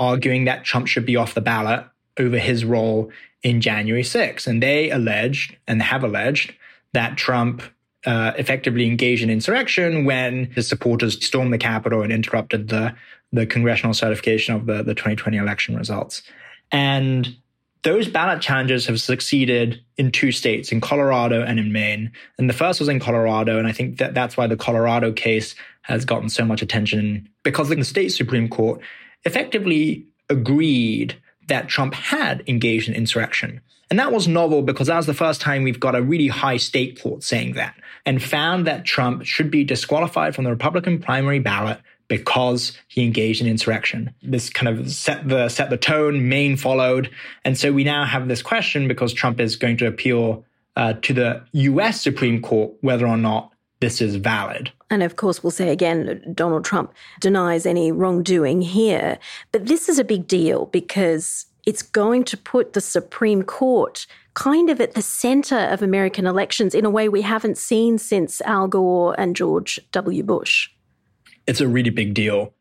arguing 0.00 0.46
that 0.46 0.64
Trump 0.64 0.88
should 0.88 1.04
be 1.04 1.14
off 1.14 1.34
the 1.34 1.40
ballot 1.42 1.84
over 2.18 2.38
his 2.38 2.64
role 2.64 3.10
in 3.42 3.60
January 3.60 4.02
6th. 4.02 4.46
And 4.46 4.62
they 4.62 4.90
alleged 4.90 5.56
and 5.68 5.80
have 5.82 6.02
alleged 6.02 6.54
that 6.94 7.18
Trump 7.18 7.62
uh, 8.06 8.32
effectively 8.38 8.86
engaged 8.86 9.22
in 9.22 9.28
insurrection 9.28 10.06
when 10.06 10.46
his 10.52 10.66
supporters 10.66 11.24
stormed 11.24 11.52
the 11.52 11.58
Capitol 11.58 12.02
and 12.02 12.10
interrupted 12.10 12.68
the, 12.68 12.94
the 13.30 13.44
congressional 13.44 13.92
certification 13.92 14.54
of 14.54 14.64
the, 14.64 14.82
the 14.82 14.94
2020 14.94 15.36
election 15.36 15.76
results. 15.76 16.22
And 16.72 17.36
those 17.82 18.08
ballot 18.08 18.40
challenges 18.40 18.86
have 18.86 19.00
succeeded 19.00 19.80
in 19.98 20.12
two 20.12 20.32
states, 20.32 20.72
in 20.72 20.80
Colorado 20.80 21.42
and 21.42 21.58
in 21.58 21.72
Maine. 21.72 22.10
And 22.38 22.48
the 22.48 22.54
first 22.54 22.80
was 22.80 22.88
in 22.88 23.00
Colorado. 23.00 23.58
And 23.58 23.66
I 23.66 23.72
think 23.72 23.98
that 23.98 24.14
that's 24.14 24.36
why 24.36 24.46
the 24.46 24.56
Colorado 24.56 25.12
case 25.12 25.54
has 25.82 26.04
gotten 26.04 26.28
so 26.28 26.44
much 26.44 26.62
attention 26.62 27.28
because 27.42 27.68
the 27.68 27.84
state 27.84 28.10
Supreme 28.10 28.48
Court 28.48 28.80
effectively 29.24 30.06
agreed 30.28 31.16
that 31.48 31.68
Trump 31.68 31.94
had 31.94 32.42
engaged 32.46 32.88
in 32.88 32.94
insurrection. 32.94 33.60
And 33.90 33.98
that 33.98 34.12
was 34.12 34.28
novel 34.28 34.62
because 34.62 34.86
that 34.86 34.96
was 34.96 35.06
the 35.06 35.14
first 35.14 35.40
time 35.40 35.64
we've 35.64 35.80
got 35.80 35.96
a 35.96 36.02
really 36.02 36.28
high 36.28 36.58
state 36.58 37.02
court 37.02 37.24
saying 37.24 37.54
that 37.54 37.74
and 38.06 38.22
found 38.22 38.66
that 38.66 38.84
Trump 38.84 39.24
should 39.24 39.50
be 39.50 39.64
disqualified 39.64 40.34
from 40.34 40.44
the 40.44 40.50
Republican 40.50 41.00
primary 41.00 41.40
ballot 41.40 41.80
because 42.06 42.76
he 42.88 43.04
engaged 43.04 43.40
in 43.40 43.48
insurrection. 43.48 44.14
This 44.22 44.48
kind 44.48 44.68
of 44.68 44.90
set 44.90 45.28
the 45.28 45.48
set 45.48 45.70
the 45.70 45.76
tone. 45.76 46.28
Maine 46.28 46.56
followed, 46.56 47.10
and 47.44 47.56
so 47.56 47.72
we 47.72 47.84
now 47.84 48.04
have 48.04 48.28
this 48.28 48.42
question 48.42 48.88
because 48.88 49.12
Trump 49.12 49.40
is 49.40 49.56
going 49.56 49.76
to 49.78 49.86
appeal 49.86 50.44
uh, 50.76 50.94
to 50.94 51.12
the 51.12 51.42
U.S. 51.52 52.00
Supreme 52.00 52.42
Court 52.42 52.72
whether 52.80 53.06
or 53.06 53.16
not 53.16 53.49
this 53.80 54.00
is 54.00 54.16
valid. 54.16 54.72
And 54.90 55.02
of 55.02 55.16
course, 55.16 55.42
we'll 55.42 55.50
say 55.50 55.70
again, 55.70 56.32
Donald 56.34 56.64
Trump 56.64 56.92
denies 57.20 57.66
any 57.66 57.92
wrongdoing 57.92 58.62
here. 58.62 59.18
But 59.52 59.66
this 59.66 59.88
is 59.88 59.98
a 59.98 60.04
big 60.04 60.26
deal 60.26 60.66
because 60.66 61.46
it's 61.66 61.82
going 61.82 62.24
to 62.24 62.36
put 62.36 62.72
the 62.72 62.80
Supreme 62.80 63.42
Court 63.42 64.06
kind 64.34 64.70
of 64.70 64.80
at 64.80 64.94
the 64.94 65.02
center 65.02 65.58
of 65.58 65.82
American 65.82 66.26
elections 66.26 66.74
in 66.74 66.84
a 66.84 66.90
way 66.90 67.08
we 67.08 67.22
haven't 67.22 67.58
seen 67.58 67.98
since 67.98 68.40
Al 68.42 68.68
Gore 68.68 69.14
and 69.18 69.34
George 69.36 69.80
W. 69.92 70.22
Bush 70.22 70.68
it's 71.50 71.60
a 71.60 71.68
really 71.68 71.90
big 71.90 72.14
deal. 72.14 72.54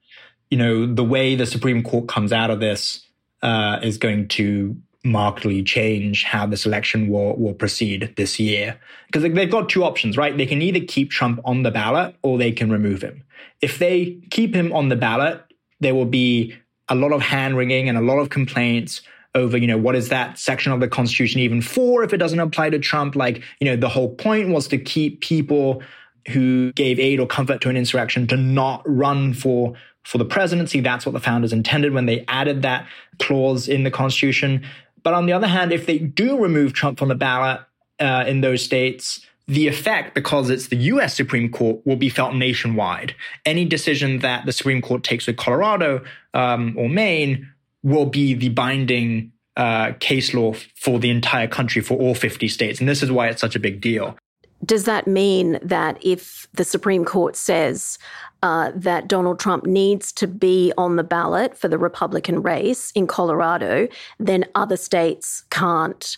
You 0.50 0.58
know, 0.58 0.92
the 0.92 1.04
way 1.04 1.36
the 1.36 1.46
Supreme 1.46 1.84
Court 1.84 2.08
comes 2.08 2.34
out 2.34 2.50
of 2.50 2.60
this 2.60 3.06
uh, 3.44 3.80
is 3.84 3.98
going 3.98 4.28
to 4.30 4.76
markedly 5.04 5.64
change 5.64 6.24
how 6.24 6.46
this 6.46 6.66
election 6.66 7.08
will, 7.08 7.36
will 7.38 7.54
proceed 7.54 8.14
this 8.18 8.40
year. 8.40 8.80
Because 9.08 9.24
they've 9.24 9.52
got 9.52 9.70
two 9.70 9.84
options, 9.84 10.18
right? 10.18 10.36
They 10.38 10.46
can 10.46 10.62
either 10.62 10.82
keep 10.82 11.10
Trump 11.10 11.40
on 11.46 11.64
the 11.64 11.72
ballot 11.72 12.16
or 12.22 12.38
they 12.38 12.52
can 12.52 12.72
remove 12.72 13.02
him. 13.02 13.24
If 13.62 13.80
they 13.80 14.20
keep 14.30 14.54
him 14.54 14.74
on 14.74 14.90
the 14.90 14.96
ballot, 14.96 15.42
there 15.80 15.96
will 15.96 16.06
be 16.06 16.54
a 16.90 16.96
lot 16.96 17.14
of 17.14 17.22
hand 17.22 17.56
wringing 17.56 17.88
and 17.88 17.98
a 17.98 18.02
lot 18.02 18.20
of 18.20 18.30
complaints 18.30 19.02
over, 19.36 19.58
you 19.58 19.68
know, 19.68 19.78
what 19.78 19.96
is 19.96 20.10
that 20.10 20.40
section 20.40 20.72
of 20.72 20.80
the 20.80 20.88
Constitution 20.88 21.40
even 21.40 21.62
for 21.62 22.04
if 22.04 22.14
it 22.14 22.18
doesn't 22.18 22.40
apply 22.40 22.72
to 22.72 22.80
Trump? 22.80 23.16
Like, 23.16 23.44
you 23.60 23.66
know, 23.66 23.76
the 23.76 23.90
whole 23.90 24.16
point 24.16 24.50
was 24.50 24.68
to 24.70 24.78
keep 24.78 25.22
people 25.22 25.82
who 26.30 26.74
gave 26.74 27.00
aid 27.00 27.20
or 27.20 27.28
comfort 27.28 27.62
to 27.62 27.70
an 27.70 27.78
insurrection 27.78 28.28
to 28.28 28.38
not 28.38 28.82
run 28.86 29.34
for 29.34 29.76
for 30.04 30.18
the 30.18 30.26
presidency. 30.26 30.80
That's 30.80 31.06
what 31.06 31.12
the 31.12 31.20
founders 31.20 31.54
intended 31.54 31.94
when 31.94 32.06
they 32.06 32.26
added 32.28 32.64
that 32.64 32.88
clause 33.20 33.68
in 33.68 33.84
the 33.84 33.92
Constitution. 33.92 34.66
But 35.04 35.14
on 35.14 35.26
the 35.26 35.34
other 35.34 35.48
hand, 35.48 35.72
if 35.72 35.86
they 35.86 36.00
do 36.00 36.42
remove 36.42 36.74
Trump 36.74 37.00
from 37.00 37.10
the 37.10 37.16
ballot 37.16 37.62
uh, 38.00 38.26
in 38.28 38.42
those 38.42 38.64
states, 38.64 39.26
the 39.48 39.68
effect, 39.68 40.14
because 40.14 40.50
it's 40.50 40.68
the 40.68 40.76
US 40.76 41.16
Supreme 41.16 41.50
Court, 41.50 41.86
will 41.86 41.96
be 41.96 42.10
felt 42.10 42.36
nationwide. 42.36 43.16
Any 43.46 43.66
decision 43.66 44.20
that 44.20 44.46
the 44.46 44.52
Supreme 44.52 44.82
Court 44.82 45.04
takes 45.04 45.26
with 45.26 45.38
Colorado 45.38 46.04
um, 46.34 46.76
or 46.78 46.88
Maine 46.88 47.52
will 47.82 48.06
be 48.06 48.34
the 48.36 48.50
binding 48.50 49.32
uh, 49.58 49.94
case 50.00 50.34
law 50.34 50.54
for 50.76 51.00
the 51.00 51.10
entire 51.10 51.48
country, 51.48 51.82
for 51.82 51.98
all 51.98 52.14
50 52.14 52.48
states. 52.48 52.80
And 52.80 52.88
this 52.88 53.02
is 53.02 53.12
why 53.12 53.28
it's 53.28 53.42
such 53.42 53.56
a 53.56 53.60
big 53.60 53.82
deal. 53.82 54.18
Does 54.66 54.84
that 54.86 55.08
mean 55.08 55.58
that 55.62 55.98
if 56.02 56.48
the 56.54 56.66
Supreme 56.66 57.06
Court 57.06 57.36
says 57.36 57.98
uh, 58.44 58.72
that 58.76 59.08
Donald 59.08 59.40
Trump 59.40 59.66
needs 59.66 60.12
to 60.14 60.28
be 60.28 60.74
on 60.78 60.96
the 60.96 61.04
ballot 61.04 61.58
for 61.58 61.68
the 61.68 61.78
Republican 61.78 62.42
race 62.42 62.92
in 62.92 63.08
Colorado, 63.08 63.88
then 64.20 64.46
other 64.56 64.78
states 64.78 65.44
can't 65.50 66.18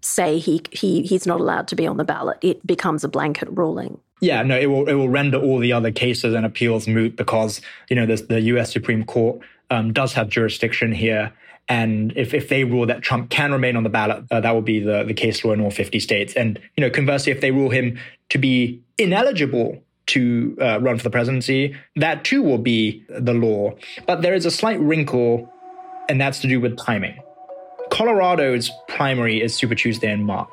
say 0.00 0.38
he, 0.38 0.62
he 0.70 1.02
he's 1.02 1.26
not 1.26 1.40
allowed 1.40 1.66
to 1.68 1.76
be 1.76 1.86
on 1.86 1.96
the 1.96 2.04
ballot? 2.04 2.38
It 2.42 2.64
becomes 2.66 3.04
a 3.04 3.08
blanket 3.08 3.48
ruling. 3.50 3.98
Yeah, 4.20 4.42
no, 4.42 4.58
it 4.58 4.66
will 4.66 4.88
it 4.88 4.94
will 4.94 5.08
render 5.08 5.38
all 5.38 5.58
the 5.58 5.72
other 5.72 5.90
cases 5.90 6.34
and 6.34 6.46
appeals 6.46 6.86
moot 6.86 7.16
because 7.16 7.60
you 7.90 7.96
know 7.96 8.06
the 8.06 8.40
U.S. 8.40 8.72
Supreme 8.72 9.04
Court 9.04 9.40
um, 9.70 9.92
does 9.92 10.12
have 10.12 10.28
jurisdiction 10.28 10.92
here 10.92 11.32
and 11.68 12.12
if, 12.16 12.34
if 12.34 12.48
they 12.48 12.64
rule 12.64 12.86
that 12.86 13.02
Trump 13.02 13.30
can 13.30 13.52
remain 13.52 13.76
on 13.76 13.84
the 13.84 13.88
ballot, 13.88 14.24
uh, 14.30 14.40
that 14.40 14.52
will 14.52 14.62
be 14.62 14.80
the, 14.80 15.04
the 15.04 15.14
case 15.14 15.44
law 15.44 15.52
in 15.52 15.60
all 15.60 15.70
50 15.70 15.98
states. 15.98 16.34
And, 16.34 16.60
you 16.76 16.82
know, 16.82 16.90
conversely, 16.90 17.32
if 17.32 17.40
they 17.40 17.50
rule 17.50 17.70
him 17.70 17.98
to 18.30 18.38
be 18.38 18.82
ineligible 18.98 19.82
to 20.06 20.56
uh, 20.60 20.78
run 20.80 20.98
for 20.98 21.04
the 21.04 21.10
presidency, 21.10 21.74
that 21.96 22.24
too 22.24 22.42
will 22.42 22.58
be 22.58 23.04
the 23.08 23.32
law. 23.32 23.74
But 24.06 24.20
there 24.20 24.34
is 24.34 24.44
a 24.44 24.50
slight 24.50 24.78
wrinkle, 24.80 25.50
and 26.08 26.20
that's 26.20 26.40
to 26.40 26.48
do 26.48 26.60
with 26.60 26.76
timing. 26.76 27.18
Colorado's 27.90 28.70
primary 28.88 29.40
is 29.40 29.54
Super 29.54 29.74
Tuesday 29.74 30.12
in 30.12 30.24
March. 30.24 30.50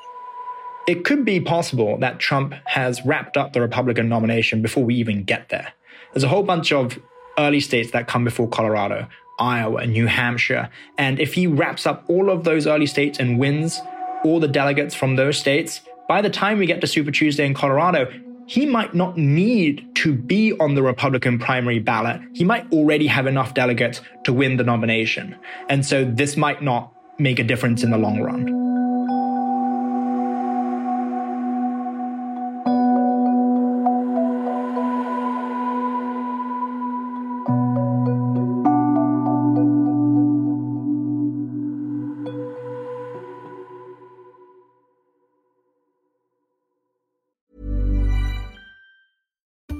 It 0.88 1.04
could 1.04 1.26
be 1.26 1.40
possible 1.40 1.98
that 2.00 2.20
Trump 2.20 2.54
has 2.66 3.06
wrapped 3.06 3.36
up 3.36 3.54
the 3.54 3.62
Republican 3.62 4.08
nomination 4.08 4.62
before 4.62 4.84
we 4.84 4.96
even 4.96 5.24
get 5.24 5.50
there. 5.50 5.74
There's 6.14 6.24
a 6.24 6.28
whole 6.28 6.44
bunch 6.44 6.72
of 6.72 7.00
early 7.38 7.60
states 7.60 7.92
that 7.92 8.08
come 8.08 8.24
before 8.24 8.48
Colorado. 8.48 9.08
Iowa, 9.42 9.86
New 9.88 10.06
Hampshire. 10.06 10.70
And 10.98 11.20
if 11.20 11.34
he 11.34 11.48
wraps 11.48 11.86
up 11.86 12.06
all 12.08 12.30
of 12.30 12.44
those 12.44 12.68
early 12.68 12.86
states 12.86 13.20
and 13.20 13.40
wins 13.40 13.82
all 14.24 14.40
the 14.40 14.48
delegates 14.48 14.94
from 14.94 15.16
those 15.16 15.38
states, 15.38 15.82
by 16.08 16.22
the 16.22 16.30
time 16.30 16.60
we 16.60 16.68
get 16.68 16.80
to 16.82 16.88
Super 16.88 17.12
Tuesday 17.12 17.46
in 17.46 17.54
Colorado, 17.54 18.12
he 18.46 18.66
might 18.66 18.94
not 18.94 19.18
need 19.18 19.96
to 19.96 20.14
be 20.14 20.54
on 20.60 20.76
the 20.76 20.84
Republican 20.84 21.40
primary 21.40 21.80
ballot. 21.80 22.22
He 22.34 22.44
might 22.44 22.72
already 22.72 23.08
have 23.08 23.26
enough 23.26 23.54
delegates 23.54 24.02
to 24.26 24.34
win 24.34 24.58
the 24.58 24.64
nomination. 24.64 25.36
And 25.70 25.86
so 25.86 26.04
this 26.06 26.38
might 26.38 26.62
not 26.62 26.94
make 27.18 27.40
a 27.40 27.44
difference 27.44 27.84
in 27.84 27.92
the 27.92 27.98
long 27.98 28.20
run. 28.20 28.61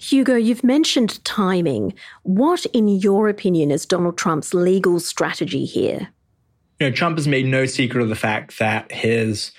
Hugo, 0.00 0.34
you've 0.34 0.64
mentioned 0.64 1.22
timing. 1.24 1.92
What, 2.22 2.64
in 2.72 2.88
your 2.88 3.28
opinion, 3.28 3.70
is 3.70 3.84
Donald 3.84 4.16
Trump's 4.16 4.54
legal 4.54 4.98
strategy 4.98 5.66
here? 5.66 6.08
You 6.78 6.88
know, 6.88 6.96
Trump 6.96 7.18
has 7.18 7.28
made 7.28 7.44
no 7.44 7.66
secret 7.66 8.02
of 8.02 8.08
the 8.08 8.16
fact 8.16 8.58
that 8.58 8.90
his 8.90 9.52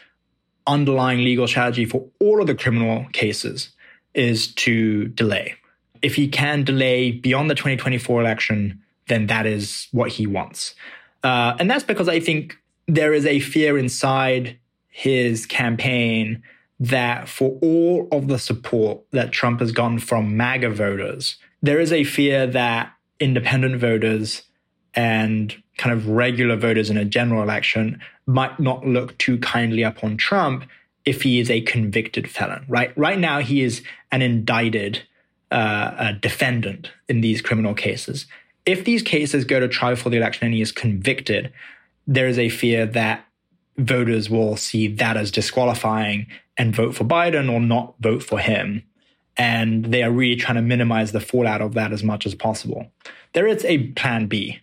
underlying 0.65 1.19
legal 1.23 1.47
strategy 1.47 1.85
for 1.85 2.07
all 2.19 2.41
of 2.41 2.47
the 2.47 2.55
criminal 2.55 3.05
cases 3.13 3.69
is 4.15 4.53
to 4.55 5.09
delay. 5.09 5.53
If 6.01 6.15
he 6.15 6.27
can 6.27 6.63
delay 6.63 7.11
beyond 7.11 7.51
the 7.51 7.55
2024 7.55 8.19
election, 8.19 8.81
then 9.07 9.27
that 9.27 9.45
is 9.45 9.87
what 9.91 10.09
he 10.09 10.25
wants. 10.25 10.73
Uh, 11.23 11.55
and 11.59 11.69
that's 11.69 11.83
because 11.83 12.09
I 12.09 12.19
think 12.19 12.57
there 12.87 13.13
is 13.13 13.27
a 13.27 13.39
fear 13.39 13.77
inside 13.77 14.57
his 14.87 15.45
campaign 15.45 16.41
that 16.81 17.29
for 17.29 17.59
all 17.61 18.07
of 18.11 18.27
the 18.27 18.39
support 18.39 19.01
that 19.11 19.31
Trump 19.31 19.59
has 19.59 19.71
gotten 19.71 19.99
from 19.99 20.35
MAGA 20.35 20.71
voters, 20.71 21.37
there 21.61 21.79
is 21.79 21.93
a 21.93 22.03
fear 22.03 22.47
that 22.47 22.91
independent 23.19 23.79
voters 23.79 24.41
and 24.95 25.55
kind 25.77 25.93
of 25.93 26.09
regular 26.09 26.55
voters 26.55 26.89
in 26.89 26.97
a 26.97 27.05
general 27.05 27.43
election 27.43 28.01
might 28.25 28.59
not 28.59 28.85
look 28.85 29.15
too 29.19 29.37
kindly 29.37 29.83
upon 29.83 30.17
Trump 30.17 30.65
if 31.05 31.21
he 31.21 31.39
is 31.39 31.51
a 31.51 31.61
convicted 31.61 32.27
felon, 32.27 32.65
right? 32.67 32.95
Right 32.97 33.19
now, 33.19 33.39
he 33.39 33.61
is 33.61 33.83
an 34.11 34.23
indicted 34.23 35.03
uh, 35.51 36.13
defendant 36.13 36.91
in 37.07 37.21
these 37.21 37.43
criminal 37.43 37.75
cases. 37.75 38.25
If 38.65 38.85
these 38.85 39.03
cases 39.03 39.45
go 39.45 39.59
to 39.59 39.67
trial 39.67 39.95
for 39.95 40.09
the 40.09 40.17
election 40.17 40.45
and 40.45 40.53
he 40.53 40.61
is 40.61 40.71
convicted, 40.71 41.53
there 42.07 42.27
is 42.27 42.39
a 42.39 42.49
fear 42.49 42.87
that 42.87 43.23
voters 43.77 44.29
will 44.29 44.55
see 44.55 44.87
that 44.87 45.17
as 45.17 45.31
disqualifying 45.31 46.27
and 46.57 46.75
vote 46.75 46.95
for 46.95 47.03
Biden 47.03 47.51
or 47.51 47.59
not 47.59 47.95
vote 47.99 48.23
for 48.23 48.39
him. 48.39 48.83
And 49.37 49.85
they 49.85 50.03
are 50.03 50.11
really 50.11 50.35
trying 50.35 50.55
to 50.55 50.61
minimize 50.61 51.11
the 51.11 51.19
fallout 51.19 51.61
of 51.61 51.73
that 51.73 51.93
as 51.93 52.03
much 52.03 52.25
as 52.25 52.35
possible. 52.35 52.91
There 53.33 53.47
is 53.47 53.63
a 53.65 53.87
plan 53.89 54.27
B. 54.27 54.59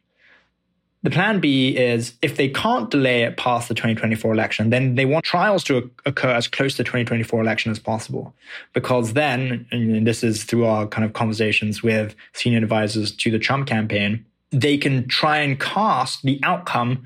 The 1.04 1.10
plan 1.10 1.38
B 1.38 1.76
is 1.76 2.14
if 2.22 2.36
they 2.36 2.48
can't 2.48 2.90
delay 2.90 3.22
it 3.22 3.36
past 3.36 3.68
the 3.68 3.74
2024 3.74 4.32
election, 4.32 4.70
then 4.70 4.96
they 4.96 5.04
want 5.04 5.24
trials 5.24 5.62
to 5.64 5.90
occur 6.04 6.30
as 6.30 6.48
close 6.48 6.72
to 6.72 6.78
the 6.78 6.84
2024 6.84 7.40
election 7.40 7.70
as 7.70 7.78
possible. 7.78 8.34
Because 8.72 9.12
then, 9.12 9.66
and 9.70 10.06
this 10.06 10.24
is 10.24 10.42
through 10.42 10.66
our 10.66 10.86
kind 10.86 11.04
of 11.04 11.12
conversations 11.12 11.82
with 11.82 12.16
senior 12.32 12.58
advisors 12.58 13.12
to 13.12 13.30
the 13.30 13.38
Trump 13.38 13.68
campaign, 13.68 14.24
they 14.50 14.76
can 14.76 15.06
try 15.06 15.38
and 15.38 15.60
cast 15.60 16.22
the 16.22 16.40
outcome 16.42 17.04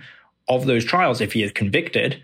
of 0.56 0.66
those 0.66 0.84
trials, 0.84 1.20
if 1.20 1.32
he 1.32 1.42
is 1.42 1.52
convicted, 1.52 2.22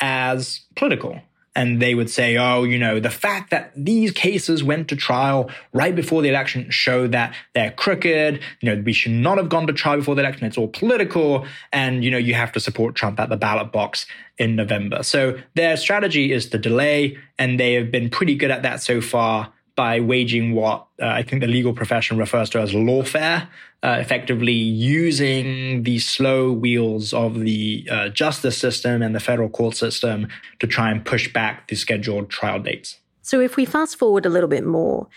as 0.00 0.60
political 0.74 1.20
and 1.56 1.80
they 1.80 1.94
would 1.94 2.10
say, 2.10 2.36
oh, 2.36 2.64
you 2.64 2.78
know, 2.78 2.98
the 2.98 3.10
fact 3.10 3.50
that 3.50 3.72
these 3.76 4.10
cases 4.10 4.64
went 4.64 4.88
to 4.88 4.96
trial 4.96 5.50
right 5.72 5.94
before 5.94 6.20
the 6.20 6.28
election 6.28 6.68
show 6.70 7.06
that 7.06 7.34
they're 7.54 7.70
crooked. 7.70 8.40
You 8.60 8.74
know, 8.74 8.82
we 8.82 8.92
should 8.92 9.12
not 9.12 9.38
have 9.38 9.48
gone 9.48 9.66
to 9.68 9.72
trial 9.72 9.98
before 9.98 10.16
the 10.16 10.22
election. 10.22 10.46
It's 10.46 10.58
all 10.58 10.68
political. 10.68 11.46
And, 11.72 12.02
you 12.02 12.10
know, 12.10 12.18
you 12.18 12.34
have 12.34 12.50
to 12.52 12.60
support 12.60 12.96
Trump 12.96 13.20
at 13.20 13.28
the 13.28 13.36
ballot 13.36 13.70
box 13.70 14.06
in 14.36 14.56
November. 14.56 15.04
So 15.04 15.38
their 15.54 15.76
strategy 15.76 16.32
is 16.32 16.48
to 16.48 16.58
delay, 16.58 17.18
and 17.38 17.60
they 17.60 17.74
have 17.74 17.92
been 17.92 18.10
pretty 18.10 18.34
good 18.34 18.50
at 18.50 18.62
that 18.62 18.82
so 18.82 19.00
far 19.00 19.52
by 19.76 20.00
waging 20.00 20.54
what 20.54 20.86
uh, 21.02 21.06
I 21.06 21.22
think 21.22 21.40
the 21.40 21.48
legal 21.48 21.72
profession 21.72 22.16
refers 22.16 22.48
to 22.50 22.60
as 22.60 22.72
lawfare, 22.72 23.48
uh, 23.82 23.96
effectively 24.00 24.52
using 24.52 25.82
the 25.82 25.98
slow 25.98 26.52
wheels 26.52 27.12
of 27.12 27.40
the 27.40 27.88
uh, 27.90 28.08
justice 28.10 28.56
system 28.56 29.02
and 29.02 29.14
the 29.14 29.20
federal 29.20 29.48
court 29.48 29.76
system 29.76 30.28
to 30.60 30.66
try 30.66 30.90
and 30.90 31.04
push 31.04 31.32
back 31.32 31.68
the 31.68 31.76
scheduled 31.76 32.30
trial 32.30 32.60
dates. 32.60 33.00
So, 33.22 33.40
if 33.40 33.56
we 33.56 33.64
fast 33.64 33.98
forward 33.98 34.26
a 34.26 34.28
little 34.28 34.48
bit 34.48 34.64
more 34.64 35.08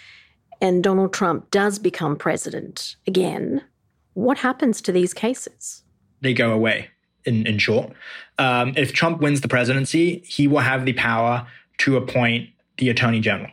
and 0.60 0.84
Donald 0.84 1.14
Trump 1.14 1.52
does 1.52 1.78
become 1.78 2.16
president 2.16 2.96
again, 3.06 3.64
what 4.14 4.40
happens 4.40 4.82
to 4.82 4.92
these 4.92 5.14
cases? 5.14 5.84
They 6.22 6.34
go 6.34 6.52
away, 6.52 6.90
in, 7.26 7.46
in 7.46 7.60
short. 7.60 7.94
Um, 8.40 8.74
if 8.76 8.92
Trump 8.92 9.22
wins 9.22 9.42
the 9.42 9.48
presidency, 9.48 10.24
he 10.26 10.48
will 10.48 10.60
have 10.60 10.86
the 10.86 10.94
power 10.94 11.46
to 11.80 11.98
appoint 11.98 12.50
the 12.78 12.90
attorney 12.90 13.20
general 13.20 13.52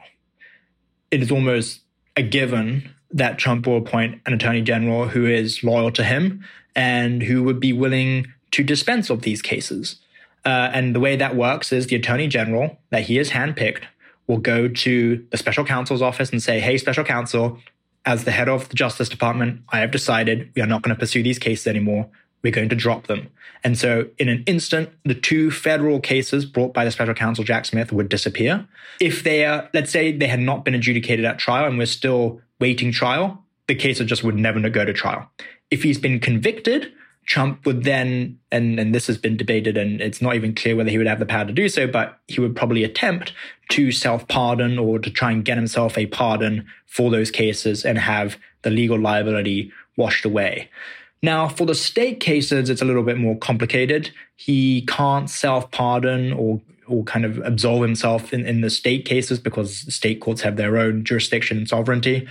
it 1.14 1.22
is 1.22 1.30
almost 1.30 1.80
a 2.16 2.22
given 2.22 2.90
that 3.12 3.38
Trump 3.38 3.68
will 3.68 3.76
appoint 3.76 4.20
an 4.26 4.32
attorney 4.32 4.62
general 4.62 5.06
who 5.06 5.26
is 5.26 5.62
loyal 5.62 5.92
to 5.92 6.02
him 6.02 6.44
and 6.74 7.22
who 7.22 7.44
would 7.44 7.60
be 7.60 7.72
willing 7.72 8.26
to 8.50 8.64
dispense 8.64 9.10
of 9.10 9.22
these 9.22 9.40
cases. 9.40 10.00
Uh, 10.44 10.70
and 10.74 10.92
the 10.92 10.98
way 10.98 11.14
that 11.14 11.36
works 11.36 11.72
is 11.72 11.86
the 11.86 11.94
attorney 11.94 12.26
general 12.26 12.76
that 12.90 13.02
he 13.02 13.14
has 13.14 13.30
handpicked 13.30 13.84
will 14.26 14.38
go 14.38 14.66
to 14.66 15.24
the 15.30 15.36
special 15.36 15.64
counsel's 15.64 16.02
office 16.02 16.30
and 16.30 16.42
say, 16.42 16.58
Hey, 16.58 16.76
special 16.78 17.04
counsel, 17.04 17.60
as 18.04 18.24
the 18.24 18.32
head 18.32 18.48
of 18.48 18.68
the 18.68 18.74
Justice 18.74 19.08
Department, 19.08 19.62
I 19.68 19.78
have 19.78 19.92
decided 19.92 20.50
we 20.56 20.62
are 20.62 20.66
not 20.66 20.82
going 20.82 20.94
to 20.94 20.98
pursue 20.98 21.22
these 21.22 21.38
cases 21.38 21.68
anymore 21.68 22.10
we're 22.44 22.52
going 22.52 22.68
to 22.68 22.76
drop 22.76 23.08
them. 23.08 23.28
And 23.64 23.76
so, 23.76 24.06
in 24.18 24.28
an 24.28 24.44
instant, 24.46 24.90
the 25.04 25.14
two 25.14 25.50
federal 25.50 25.98
cases 25.98 26.44
brought 26.44 26.74
by 26.74 26.84
the 26.84 26.90
special 26.90 27.14
counsel 27.14 27.42
Jack 27.42 27.64
Smith 27.64 27.90
would 27.90 28.10
disappear. 28.10 28.68
If 29.00 29.24
they 29.24 29.44
are, 29.46 29.68
let's 29.72 29.90
say 29.90 30.12
they 30.12 30.28
had 30.28 30.40
not 30.40 30.64
been 30.64 30.74
adjudicated 30.74 31.24
at 31.24 31.38
trial 31.38 31.66
and 31.66 31.78
we're 31.78 31.86
still 31.86 32.40
waiting 32.60 32.92
trial, 32.92 33.42
the 33.66 33.74
case 33.74 33.98
just 34.00 34.22
would 34.22 34.36
never 34.36 34.60
go 34.68 34.84
to 34.84 34.92
trial. 34.92 35.28
If 35.70 35.82
he's 35.82 35.98
been 35.98 36.20
convicted, 36.20 36.92
Trump 37.26 37.64
would 37.64 37.84
then, 37.84 38.38
and, 38.52 38.78
and 38.78 38.94
this 38.94 39.06
has 39.06 39.16
been 39.16 39.36
debated, 39.36 39.78
and 39.78 40.02
it's 40.02 40.20
not 40.20 40.34
even 40.34 40.54
clear 40.54 40.76
whether 40.76 40.90
he 40.90 40.98
would 40.98 41.06
have 41.06 41.18
the 41.18 41.26
power 41.26 41.46
to 41.46 41.52
do 41.52 41.70
so, 41.70 41.86
but 41.86 42.18
he 42.28 42.40
would 42.40 42.54
probably 42.54 42.84
attempt 42.84 43.32
to 43.70 43.90
self 43.90 44.28
pardon 44.28 44.78
or 44.78 44.98
to 44.98 45.10
try 45.10 45.32
and 45.32 45.44
get 45.44 45.56
himself 45.56 45.96
a 45.96 46.06
pardon 46.06 46.66
for 46.86 47.10
those 47.10 47.30
cases 47.30 47.84
and 47.84 47.98
have 47.98 48.36
the 48.62 48.70
legal 48.70 49.00
liability 49.00 49.72
washed 49.96 50.26
away. 50.26 50.68
Now, 51.24 51.48
for 51.48 51.64
the 51.64 51.74
state 51.74 52.20
cases, 52.20 52.68
it's 52.68 52.82
a 52.82 52.84
little 52.84 53.02
bit 53.02 53.16
more 53.16 53.34
complicated. 53.38 54.10
He 54.36 54.82
can't 54.82 55.30
self 55.30 55.70
pardon 55.70 56.34
or 56.34 56.60
or 56.86 57.02
kind 57.04 57.24
of 57.24 57.38
absolve 57.38 57.80
himself 57.80 58.34
in, 58.34 58.44
in 58.46 58.60
the 58.60 58.68
state 58.68 59.06
cases 59.06 59.38
because 59.38 59.90
state 59.92 60.20
courts 60.20 60.42
have 60.42 60.56
their 60.56 60.76
own 60.76 61.02
jurisdiction 61.02 61.56
and 61.56 61.66
sovereignty. 61.66 62.28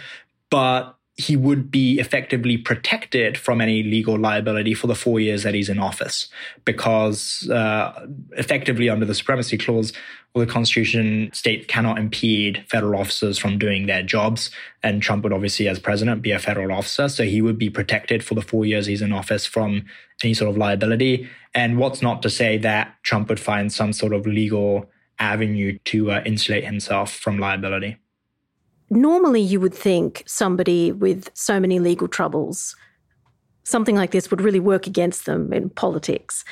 But 0.51 0.95
he 1.15 1.35
would 1.35 1.69
be 1.69 1.99
effectively 1.99 2.57
protected 2.57 3.37
from 3.37 3.61
any 3.61 3.83
legal 3.83 4.17
liability 4.17 4.73
for 4.73 4.87
the 4.87 4.95
four 4.95 5.19
years 5.19 5.43
that 5.43 5.53
he's 5.53 5.69
in 5.69 5.77
office, 5.77 6.27
because 6.65 7.47
uh, 7.51 8.07
effectively 8.31 8.89
under 8.89 9.05
the 9.05 9.13
supremacy 9.13 9.57
clause 9.57 9.93
of 10.33 10.39
the 10.39 10.51
Constitution, 10.51 11.29
state 11.31 11.67
cannot 11.67 11.99
impede 11.99 12.65
federal 12.67 12.99
officers 12.99 13.37
from 13.37 13.59
doing 13.59 13.85
their 13.85 14.01
jobs. 14.01 14.49
And 14.81 15.03
Trump 15.03 15.23
would 15.23 15.33
obviously, 15.33 15.67
as 15.67 15.77
president, 15.77 16.23
be 16.23 16.31
a 16.31 16.39
federal 16.39 16.75
officer, 16.75 17.07
so 17.07 17.23
he 17.25 17.43
would 17.43 17.59
be 17.59 17.69
protected 17.69 18.23
for 18.23 18.33
the 18.33 18.41
four 18.41 18.65
years 18.65 18.87
he's 18.87 19.03
in 19.03 19.13
office 19.13 19.45
from 19.45 19.85
any 20.23 20.33
sort 20.33 20.49
of 20.49 20.57
liability. 20.57 21.29
And 21.53 21.77
what's 21.77 22.01
not 22.01 22.23
to 22.23 22.29
say 22.31 22.57
that 22.57 22.95
Trump 23.03 23.29
would 23.29 23.39
find 23.39 23.71
some 23.71 23.93
sort 23.93 24.13
of 24.13 24.25
legal 24.25 24.89
avenue 25.19 25.77
to 25.85 26.09
uh, 26.09 26.23
insulate 26.25 26.65
himself 26.65 27.13
from 27.13 27.37
liability 27.37 27.97
normally 28.95 29.41
you 29.41 29.59
would 29.59 29.73
think 29.73 30.23
somebody 30.25 30.91
with 30.91 31.29
so 31.33 31.59
many 31.59 31.79
legal 31.79 32.07
troubles, 32.07 32.75
something 33.63 33.95
like 33.95 34.11
this 34.11 34.29
would 34.31 34.41
really 34.41 34.59
work 34.59 34.87
against 34.87 35.25
them 35.25 35.53
in 35.53 35.69
politics. 35.69 36.43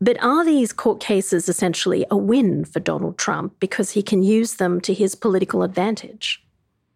But 0.00 0.22
are 0.22 0.44
these 0.44 0.72
court 0.72 1.00
cases 1.00 1.48
essentially 1.48 2.04
a 2.10 2.16
win 2.16 2.64
for 2.64 2.80
Donald 2.80 3.18
Trump 3.18 3.58
because 3.60 3.90
he 3.92 4.02
can 4.02 4.22
use 4.22 4.54
them 4.54 4.80
to 4.82 4.92
his 4.92 5.14
political 5.14 5.62
advantage? 5.62 6.42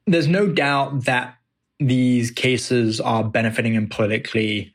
There's 0.07 0.29
no 0.29 0.47
doubt 0.49 1.05
that 1.05 1.37
these 1.79 2.31
cases 2.31 3.01
are 3.01 3.25
benefiting 3.25 3.75
him 3.75 3.89
politically 3.89 4.75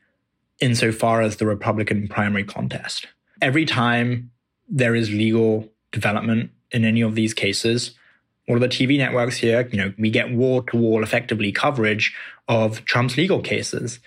insofar 0.60 1.22
as 1.22 1.36
the 1.36 1.46
Republican 1.46 2.08
primary 2.08 2.44
contest. 2.44 3.06
Every 3.40 3.64
time 3.64 4.30
there 4.68 4.94
is 4.94 5.10
legal 5.10 5.68
development 5.92 6.50
in 6.72 6.84
any 6.84 7.02
of 7.02 7.14
these 7.14 7.32
cases, 7.32 7.94
all 8.48 8.56
of 8.56 8.60
the 8.60 8.68
TV 8.68 8.96
networks 8.96 9.36
here, 9.36 9.68
you 9.72 9.78
know, 9.78 9.92
we 9.98 10.10
get 10.10 10.30
wall 10.30 10.62
to 10.62 10.76
wall 10.76 11.02
effectively 11.02 11.52
coverage 11.52 12.14
of 12.48 12.84
Trump's 12.84 13.16
legal 13.16 13.40
cases. 13.40 13.98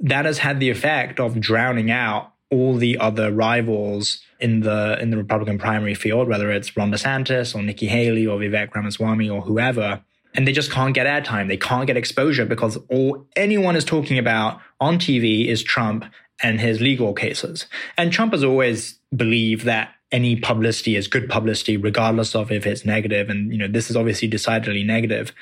That 0.00 0.24
has 0.24 0.38
had 0.38 0.60
the 0.60 0.70
effect 0.70 1.20
of 1.20 1.40
drowning 1.40 1.90
out 1.90 2.32
all 2.50 2.76
the 2.76 2.98
other 2.98 3.32
rivals 3.32 4.20
in 4.38 4.60
the 4.60 4.98
in 5.00 5.10
the 5.10 5.16
Republican 5.16 5.58
primary 5.58 5.94
field, 5.94 6.28
whether 6.28 6.50
it's 6.50 6.76
Ron 6.76 6.92
DeSantis 6.92 7.54
or 7.54 7.62
Nikki 7.62 7.86
Haley 7.86 8.26
or 8.26 8.38
Vivek 8.38 8.74
Ramaswamy 8.74 9.30
or 9.30 9.40
whoever, 9.40 10.02
and 10.34 10.46
they 10.46 10.52
just 10.52 10.70
can't 10.70 10.94
get 10.94 11.06
airtime. 11.06 11.48
They 11.48 11.56
can't 11.56 11.86
get 11.86 11.96
exposure 11.96 12.44
because 12.44 12.76
all 12.90 13.26
anyone 13.36 13.76
is 13.76 13.84
talking 13.84 14.18
about 14.18 14.60
on 14.80 14.98
TV 14.98 15.46
is 15.46 15.62
Trump 15.62 16.04
and 16.42 16.60
his 16.60 16.80
legal 16.80 17.14
cases. 17.14 17.66
And 17.96 18.12
Trump 18.12 18.32
has 18.32 18.44
always 18.44 18.98
believed 19.14 19.64
that 19.64 19.94
any 20.12 20.36
publicity 20.36 20.94
is 20.94 21.08
good 21.08 21.28
publicity, 21.28 21.76
regardless 21.76 22.34
of 22.36 22.52
if 22.52 22.66
it's 22.66 22.84
negative. 22.84 23.30
And, 23.30 23.50
you 23.50 23.58
know, 23.58 23.66
this 23.66 23.90
is 23.90 23.96
obviously 23.96 24.28
decidedly 24.28 24.84
negative. 24.84 25.32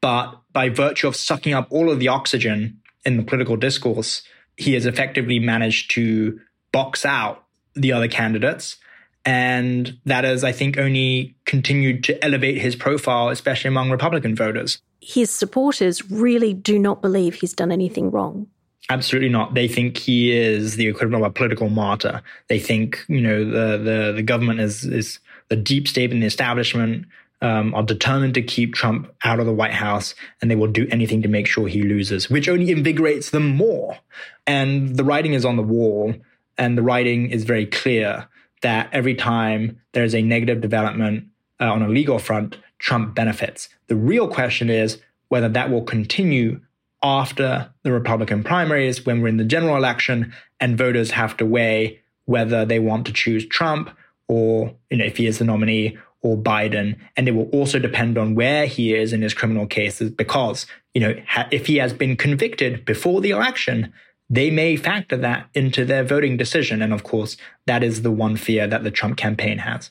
But 0.00 0.38
by 0.52 0.68
virtue 0.68 1.08
of 1.08 1.16
sucking 1.16 1.54
up 1.54 1.66
all 1.70 1.90
of 1.90 1.98
the 1.98 2.08
oxygen 2.08 2.78
in 3.04 3.16
the 3.16 3.22
political 3.22 3.56
discourse, 3.56 4.22
he 4.56 4.74
has 4.74 4.86
effectively 4.86 5.38
managed 5.38 5.90
to 5.92 6.38
box 6.72 7.04
out 7.04 7.44
the 7.74 7.92
other 7.92 8.08
candidates. 8.08 8.76
And 9.24 9.98
that 10.04 10.24
has, 10.24 10.44
I 10.44 10.52
think, 10.52 10.78
only 10.78 11.34
continued 11.44 12.04
to 12.04 12.24
elevate 12.24 12.58
his 12.58 12.76
profile, 12.76 13.28
especially 13.30 13.68
among 13.68 13.90
Republican 13.90 14.36
voters. 14.36 14.80
His 15.00 15.30
supporters 15.30 16.10
really 16.10 16.52
do 16.52 16.78
not 16.78 17.02
believe 17.02 17.34
he's 17.34 17.54
done 17.54 17.72
anything 17.72 18.10
wrong. 18.10 18.46
Absolutely 18.90 19.28
not. 19.28 19.54
They 19.54 19.68
think 19.68 19.98
he 19.98 20.32
is 20.32 20.76
the 20.76 20.86
equivalent 20.86 21.22
of 21.22 21.30
a 21.30 21.32
political 21.32 21.68
martyr. 21.68 22.22
They 22.48 22.58
think, 22.58 23.04
you 23.08 23.20
know, 23.20 23.44
the 23.44 23.76
the, 23.76 24.12
the 24.16 24.22
government 24.22 24.60
is 24.60 24.84
is 24.84 25.18
the 25.48 25.56
deep 25.56 25.86
state 25.86 26.10
and 26.12 26.22
the 26.22 26.26
establishment 26.26 27.06
um, 27.40 27.74
are 27.74 27.82
determined 27.82 28.34
to 28.34 28.42
keep 28.42 28.74
Trump 28.74 29.12
out 29.24 29.40
of 29.40 29.46
the 29.46 29.52
White 29.52 29.74
House, 29.74 30.14
and 30.40 30.50
they 30.50 30.56
will 30.56 30.68
do 30.70 30.88
anything 30.90 31.22
to 31.22 31.28
make 31.28 31.46
sure 31.46 31.68
he 31.68 31.82
loses, 31.82 32.28
which 32.28 32.48
only 32.48 32.70
invigorates 32.70 33.30
them 33.30 33.48
more. 33.48 33.98
And 34.46 34.96
the 34.96 35.04
writing 35.04 35.34
is 35.34 35.44
on 35.44 35.56
the 35.56 35.62
wall, 35.62 36.14
and 36.56 36.76
the 36.76 36.82
writing 36.82 37.30
is 37.30 37.44
very 37.44 37.66
clear 37.66 38.28
that 38.62 38.88
every 38.92 39.14
time 39.14 39.80
there's 39.92 40.14
a 40.14 40.22
negative 40.22 40.60
development 40.60 41.28
uh, 41.60 41.72
on 41.72 41.82
a 41.82 41.88
legal 41.88 42.18
front, 42.18 42.58
Trump 42.78 43.14
benefits. 43.14 43.68
The 43.86 43.96
real 43.96 44.28
question 44.28 44.70
is 44.70 45.00
whether 45.28 45.48
that 45.48 45.70
will 45.70 45.82
continue 45.82 46.60
after 47.02 47.72
the 47.82 47.92
Republican 47.92 48.42
primaries 48.42 49.06
when 49.06 49.20
we're 49.20 49.28
in 49.28 49.36
the 49.36 49.44
general 49.44 49.76
election 49.76 50.32
and 50.60 50.76
voters 50.76 51.12
have 51.12 51.36
to 51.36 51.46
weigh 51.46 52.00
whether 52.24 52.64
they 52.64 52.78
want 52.78 53.06
to 53.06 53.12
choose 53.12 53.46
Trump 53.46 53.90
or, 54.26 54.74
you 54.90 54.98
know, 54.98 55.04
if 55.04 55.16
he 55.16 55.26
is 55.26 55.38
the 55.38 55.44
nominee 55.44 55.96
or 56.20 56.36
Biden. 56.36 56.98
And 57.16 57.28
it 57.28 57.32
will 57.32 57.48
also 57.50 57.78
depend 57.78 58.18
on 58.18 58.34
where 58.34 58.66
he 58.66 58.94
is 58.94 59.12
in 59.12 59.22
his 59.22 59.34
criminal 59.34 59.66
cases 59.66 60.10
because, 60.10 60.66
you 60.92 61.00
know, 61.00 61.14
if 61.50 61.66
he 61.66 61.76
has 61.76 61.92
been 61.92 62.16
convicted 62.16 62.84
before 62.84 63.20
the 63.20 63.30
election, 63.30 63.92
they 64.28 64.50
may 64.50 64.76
factor 64.76 65.16
that 65.16 65.48
into 65.54 65.84
their 65.84 66.04
voting 66.04 66.36
decision. 66.36 66.82
And 66.82 66.92
of 66.92 67.04
course, 67.04 67.36
that 67.66 67.82
is 67.82 68.02
the 68.02 68.10
one 68.10 68.36
fear 68.36 68.66
that 68.66 68.84
the 68.84 68.90
Trump 68.90 69.16
campaign 69.16 69.58
has. 69.58 69.90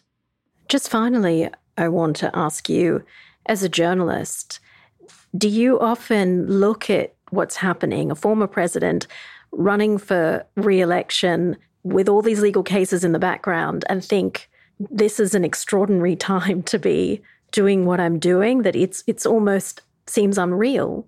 Just 0.67 0.89
finally, 0.89 1.49
I 1.77 1.87
want 1.87 2.17
to 2.17 2.35
ask 2.35 2.67
you, 2.69 3.03
as 3.45 3.63
a 3.63 3.69
journalist, 3.69 4.59
do 5.37 5.49
you 5.49 5.79
often 5.79 6.47
look 6.47 6.89
at 6.89 7.13
what's 7.29 7.57
happening, 7.57 8.11
a 8.11 8.15
former 8.15 8.47
president 8.47 9.07
running 9.51 9.97
for 9.97 10.45
re 10.55 10.81
election 10.81 11.57
with 11.83 12.09
all 12.09 12.21
these 12.21 12.41
legal 12.41 12.63
cases 12.63 13.03
in 13.03 13.11
the 13.11 13.19
background, 13.19 13.85
and 13.89 14.03
think 14.03 14.49
this 14.79 15.19
is 15.19 15.33
an 15.35 15.43
extraordinary 15.43 16.15
time 16.33 16.63
to 16.63 16.79
be 16.79 17.21
doing 17.51 17.85
what 17.85 17.99
I'm 17.99 18.19
doing, 18.19 18.63
that 18.63 18.75
it's, 18.75 19.03
it's 19.07 19.25
almost 19.25 19.81
seems 20.05 20.37
unreal? 20.37 21.07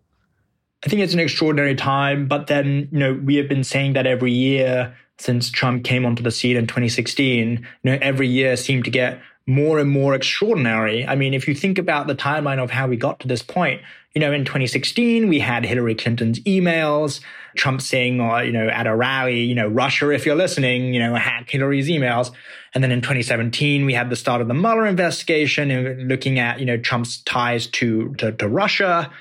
I 0.85 0.89
think 0.89 1.01
it's 1.01 1.13
an 1.13 1.19
extraordinary 1.19 1.75
time, 1.75 2.27
but 2.27 2.47
then, 2.47 2.87
you 2.91 2.99
know, 2.99 3.13
we 3.13 3.35
have 3.35 3.49
been 3.49 3.65
saying 3.65 3.93
that 3.93 4.07
every 4.07 4.31
year 4.31 4.95
since 5.17 5.51
Trump 5.51 5.83
came 5.83 6.05
onto 6.05 6.23
the 6.23 6.31
scene 6.31 6.55
in 6.55 6.65
2016, 6.65 7.49
you 7.49 7.59
know, 7.83 7.97
every 8.01 8.27
year 8.27 8.55
seemed 8.55 8.85
to 8.85 8.91
get 8.91 9.19
more 9.49 9.79
and 9.79 9.89
more 9.89 10.13
extraordinary. 10.13 11.05
I 11.07 11.15
mean, 11.15 11.33
if 11.33 11.47
you 11.47 11.55
think 11.55 11.79
about 11.79 12.05
the 12.05 12.15
timeline 12.15 12.63
of 12.63 12.69
how 12.69 12.87
we 12.87 12.95
got 12.95 13.19
to 13.21 13.27
this 13.27 13.41
point, 13.41 13.81
you 14.13 14.21
know, 14.21 14.31
in 14.31 14.45
2016, 14.45 15.27
we 15.27 15.39
had 15.39 15.65
Hillary 15.65 15.95
Clinton's 15.95 16.39
emails, 16.41 17.19
Trump 17.55 17.81
saying, 17.81 18.21
or, 18.21 18.35
uh, 18.35 18.41
you 18.41 18.51
know, 18.51 18.67
at 18.67 18.85
a 18.85 18.95
rally, 18.95 19.39
you 19.39 19.55
know, 19.55 19.67
Russia, 19.67 20.11
if 20.11 20.25
you're 20.25 20.35
listening, 20.35 20.93
you 20.93 20.99
know, 20.99 21.15
hack 21.15 21.49
Hillary's 21.49 21.89
emails. 21.89 22.31
And 22.75 22.83
then 22.83 22.91
in 22.91 23.01
2017, 23.01 23.85
we 23.85 23.93
had 23.93 24.11
the 24.11 24.15
start 24.15 24.41
of 24.41 24.47
the 24.47 24.53
Mueller 24.53 24.85
investigation 24.85 25.71
and 25.71 26.07
looking 26.07 26.37
at, 26.37 26.59
you 26.59 26.65
know, 26.65 26.77
Trump's 26.77 27.21
ties 27.23 27.65
to, 27.67 28.13
to, 28.15 28.31
to 28.33 28.47
Russia. 28.47 29.11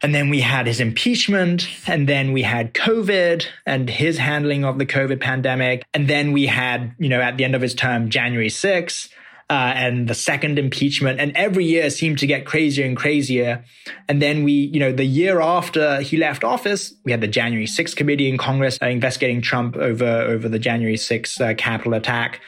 And 0.00 0.14
then 0.14 0.30
we 0.30 0.40
had 0.40 0.66
his 0.66 0.80
impeachment, 0.80 1.68
and 1.86 2.08
then 2.08 2.32
we 2.32 2.42
had 2.42 2.72
COVID 2.72 3.44
and 3.66 3.90
his 3.90 4.16
handling 4.16 4.64
of 4.64 4.78
the 4.78 4.86
COVID 4.86 5.20
pandemic. 5.20 5.84
And 5.92 6.08
then 6.08 6.32
we 6.32 6.46
had, 6.46 6.94
you 6.98 7.08
know, 7.08 7.20
at 7.20 7.36
the 7.36 7.44
end 7.44 7.54
of 7.54 7.60
his 7.60 7.74
term, 7.74 8.08
January 8.08 8.48
6th 8.48 9.10
uh, 9.50 9.72
and 9.74 10.08
the 10.08 10.14
second 10.14 10.58
impeachment. 10.58 11.20
And 11.20 11.32
every 11.34 11.64
year 11.64 11.88
seemed 11.90 12.18
to 12.18 12.26
get 12.26 12.44
crazier 12.44 12.84
and 12.84 12.96
crazier. 12.96 13.64
And 14.08 14.20
then 14.20 14.44
we, 14.44 14.52
you 14.52 14.78
know, 14.78 14.92
the 14.92 15.04
year 15.04 15.40
after 15.40 16.00
he 16.02 16.16
left 16.16 16.44
office, 16.44 16.94
we 17.04 17.12
had 17.12 17.20
the 17.20 17.28
January 17.28 17.66
6th 17.66 17.96
committee 17.96 18.28
in 18.28 18.36
Congress 18.36 18.78
uh, 18.82 18.86
investigating 18.86 19.40
Trump 19.40 19.76
over, 19.76 20.06
over 20.06 20.48
the 20.48 20.58
January 20.58 20.96
6th 20.96 21.40
uh, 21.40 21.54
Capitol 21.54 21.94
attack. 21.94 22.40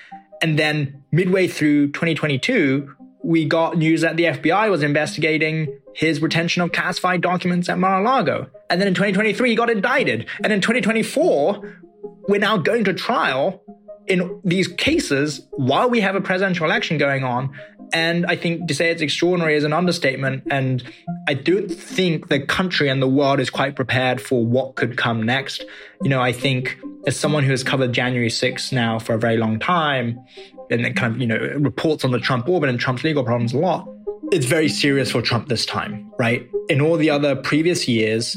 And 0.43 0.59
then 0.59 1.03
midway 1.11 1.49
through 1.49 1.89
2022, 1.89 2.95
we 3.23 3.45
got 3.45 3.77
news 3.77 4.01
that 4.03 4.17
the 4.17 4.25
FBI 4.25 4.71
was 4.71 4.83
investigating 4.83 5.79
his 5.95 6.23
retention 6.23 6.63
of 6.63 6.73
classified 6.73 7.21
documents 7.21 7.69
at 7.69 7.79
Mar-a-Lago. 7.79 8.49
And 8.69 8.81
then 8.81 8.89
in 8.89 8.95
2023, 8.95 9.51
he 9.51 9.57
got 9.57 9.69
indicted. 9.69 10.27
And 10.43 10.53
in 10.53 10.61
2024, 10.61 11.81
we're 12.29 12.39
now 12.39 12.57
going 12.57 12.85
to 12.85 12.95
trial 12.95 13.63
in 14.07 14.41
these 14.45 14.69
cases 14.69 15.47
while 15.53 15.89
we 15.89 16.01
have 16.01 16.17
a 16.17 16.21
presidential 16.21 16.67
election 16.67 16.99
going 16.99 17.25
on. 17.25 17.55
And 17.93 18.25
I 18.27 18.37
think 18.37 18.69
to 18.69 18.75
say 18.75 18.91
it's 18.91 19.03
extraordinary 19.03 19.57
is 19.57 19.65
an 19.65 19.73
understatement. 19.73 20.45
And 20.51 20.83
I 21.29 21.35
don't 21.35 21.69
think 21.69 22.29
the 22.29 22.41
country 22.41 22.89
and 22.89 23.03
the 23.03 23.09
world 23.09 23.41
is 23.41 23.51
quite 23.51 23.75
prepared 23.77 24.21
for 24.21 24.45
what 24.45 24.77
could 24.77 24.97
come 24.97 25.23
next. 25.23 25.65
You 26.03 26.09
know, 26.09 26.21
I 26.21 26.33
think 26.33 26.79
as 27.07 27.17
someone 27.17 27.43
who 27.43 27.51
has 27.51 27.65
covered 27.65 27.93
January 27.93 28.29
6th 28.29 28.73
now 28.73 28.99
for 28.99 29.15
a 29.15 29.19
very 29.19 29.37
long 29.37 29.59
time, 29.59 30.25
and 30.71 30.85
then 30.85 30.95
kind 30.95 31.15
of, 31.15 31.21
you 31.21 31.27
know, 31.27 31.37
reports 31.59 32.05
on 32.05 32.13
the 32.13 32.21
Trump 32.21 32.49
orbit 32.49 32.69
and 32.69 32.79
Trump's 32.79 33.03
legal 33.03 33.25
problems 33.25 33.53
a 33.53 33.59
lot, 33.59 33.89
it's 34.31 34.47
very 34.47 34.69
serious 34.69 35.11
for 35.11 35.21
Trump 35.21 35.49
this 35.49 35.67
time, 35.67 36.13
right? 36.19 36.49
In 36.69 36.81
all 36.81 36.97
the 36.97 37.11
other 37.11 37.35
previous 37.35 37.89
years, 37.89 38.37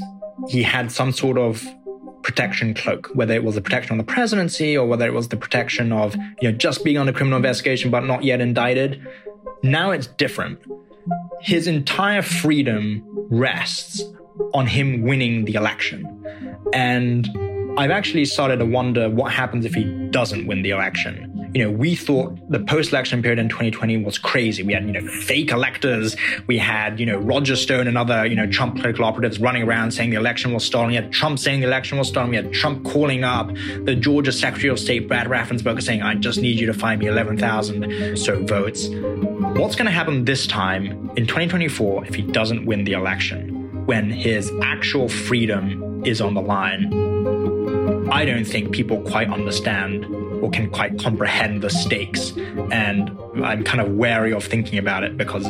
he 0.50 0.64
had 0.64 0.92
some 0.92 1.12
sort 1.12 1.38
of 1.38 1.64
protection 2.24 2.74
cloak, 2.74 3.10
whether 3.14 3.34
it 3.34 3.44
was 3.44 3.56
the 3.56 3.62
protection 3.62 3.92
on 3.94 3.98
the 3.98 4.04
presidency 4.04 4.78
or 4.78 4.88
whether 4.88 5.06
it 5.06 5.14
was 5.14 5.28
the 5.28 5.38
protection 5.38 5.92
of, 5.92 6.16
you 6.42 6.52
know, 6.52 6.58
just 6.58 6.84
being 6.84 6.98
under 6.98 7.14
criminal 7.14 7.38
investigation 7.38 7.92
but 7.92 8.06
not 8.06 8.24
yet 8.24 8.42
indicted. 8.42 9.06
Now 9.62 9.92
it's 9.92 10.08
different. 10.08 10.60
His 11.42 11.68
entire 11.68 12.22
freedom 12.22 13.04
rests 13.30 14.02
on 14.54 14.66
him 14.66 15.04
winning 15.04 15.46
the 15.46 15.56
election. 15.56 16.26
And 16.74 17.30
I've 17.78 17.92
actually 17.92 18.26
started 18.26 18.58
to 18.58 18.66
wonder 18.66 19.10
what 19.10 19.32
happens 19.32 19.66
if 19.66 19.74
he 19.74 19.84
doesn't 20.10 20.48
win 20.48 20.62
the 20.62 20.70
election 20.70 21.33
you 21.54 21.64
know, 21.64 21.70
we 21.70 21.96
thought 21.96 22.36
the 22.50 22.60
post-election 22.60 23.22
period 23.22 23.38
in 23.38 23.48
2020 23.48 24.04
was 24.04 24.18
crazy. 24.18 24.64
We 24.64 24.74
had, 24.74 24.86
you 24.86 24.92
know, 24.92 25.08
fake 25.08 25.52
electors. 25.52 26.16
We 26.48 26.58
had, 26.58 27.00
you 27.00 27.06
know, 27.06 27.18
Roger 27.18 27.56
Stone 27.56 27.88
and 27.88 27.96
other, 27.98 28.26
you 28.26 28.36
know, 28.36 28.48
Trump 28.48 28.76
political 28.76 29.06
operatives 29.06 29.40
running 29.40 29.62
around 29.64 29.92
saying 29.92 30.10
the 30.10 30.16
election 30.16 30.52
was 30.52 30.66
stolen. 30.66 30.88
We 30.88 30.96
had 30.96 31.12
Trump 31.12 31.38
saying 31.38 31.60
the 31.60 31.68
election 31.68 32.00
was 32.00 32.08
stolen. 32.08 32.32
We 32.32 32.38
had 32.38 32.54
Trump 32.54 32.84
calling 32.84 33.24
up 33.24 33.54
the 33.84 33.96
Georgia 33.96 34.32
Secretary 34.32 34.70
of 34.70 34.80
State, 34.80 35.08
Brad 35.08 35.28
Raffensperger, 35.28 35.84
saying, 35.84 36.02
I 36.02 36.16
just 36.16 36.40
need 36.40 36.60
you 36.60 36.66
to 36.66 36.74
find 36.74 37.00
me 37.00 37.06
11,000 37.08 38.18
so 38.18 38.44
votes. 38.44 38.88
What's 38.88 39.76
going 39.76 39.86
to 39.86 39.92
happen 39.92 40.26
this 40.26 40.48
time 40.48 41.12
in 41.16 41.28
2024 41.28 42.08
if 42.08 42.16
he 42.16 42.24
doesn't 42.24 42.66
win 42.66 42.84
the 42.84 42.94
election 42.94 43.86
when 43.86 44.10
his 44.10 44.52
actual 44.64 45.08
freedom 45.08 46.04
is 46.04 46.20
on 46.20 46.34
the 46.34 46.42
line? 46.42 46.92
I 48.12 48.26
don't 48.26 48.46
think 48.46 48.72
people 48.72 49.02
quite 49.02 49.30
understand 49.30 50.06
or 50.44 50.52
can 50.52 50.70
quite 50.70 51.00
comprehend 51.00 51.62
the 51.62 51.70
stakes. 51.70 52.34
And 52.70 53.18
I'm 53.42 53.64
kind 53.64 53.80
of 53.80 53.94
wary 53.94 54.34
of 54.34 54.44
thinking 54.44 54.78
about 54.78 55.06
it 55.06 55.16
because, 55.16 55.46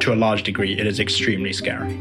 to 0.00 0.12
a 0.12 0.16
large 0.16 0.42
degree, 0.42 0.76
it 0.76 0.88
is 0.88 0.98
extremely 0.98 1.52
scary. 1.52 1.94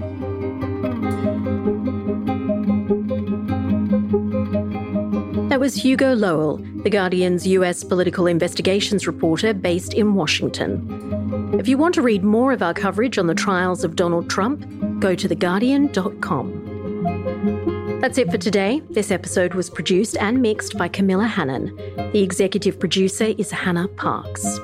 That 5.50 5.60
was 5.60 5.76
Hugo 5.76 6.16
Lowell, 6.16 6.58
The 6.58 6.90
Guardian's 6.90 7.46
US 7.46 7.84
political 7.84 8.26
investigations 8.26 9.06
reporter 9.06 9.54
based 9.54 9.94
in 9.94 10.16
Washington. 10.16 11.60
If 11.60 11.68
you 11.68 11.78
want 11.78 11.94
to 11.96 12.02
read 12.02 12.24
more 12.24 12.52
of 12.52 12.64
our 12.64 12.74
coverage 12.74 13.20
on 13.20 13.28
the 13.28 13.36
trials 13.36 13.84
of 13.84 13.96
Donald 13.96 14.28
Trump, 14.28 14.66
go 15.00 15.14
to 15.14 15.30
theguardian.com. 15.30 17.73
That's 18.04 18.18
it 18.18 18.30
for 18.30 18.38
today. 18.38 18.82
This 18.90 19.12
episode 19.12 19.54
was 19.54 19.70
produced 19.70 20.18
and 20.18 20.42
mixed 20.42 20.78
by 20.78 20.90
Camilla 20.90 21.26
Hannon. 21.26 21.74
The 22.12 22.22
executive 22.22 22.78
producer 22.78 23.34
is 23.38 23.50
Hannah 23.50 23.88
Parks. 23.88 24.60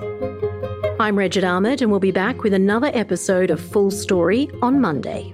I'm 0.99 1.17
Reged 1.17 1.45
Ahmad, 1.45 1.81
and 1.81 1.89
we'll 1.89 2.01
be 2.01 2.11
back 2.11 2.43
with 2.43 2.53
another 2.53 2.91
episode 2.93 3.49
of 3.49 3.61
Full 3.61 3.91
Story 3.91 4.49
on 4.61 4.81
Monday. 4.81 5.31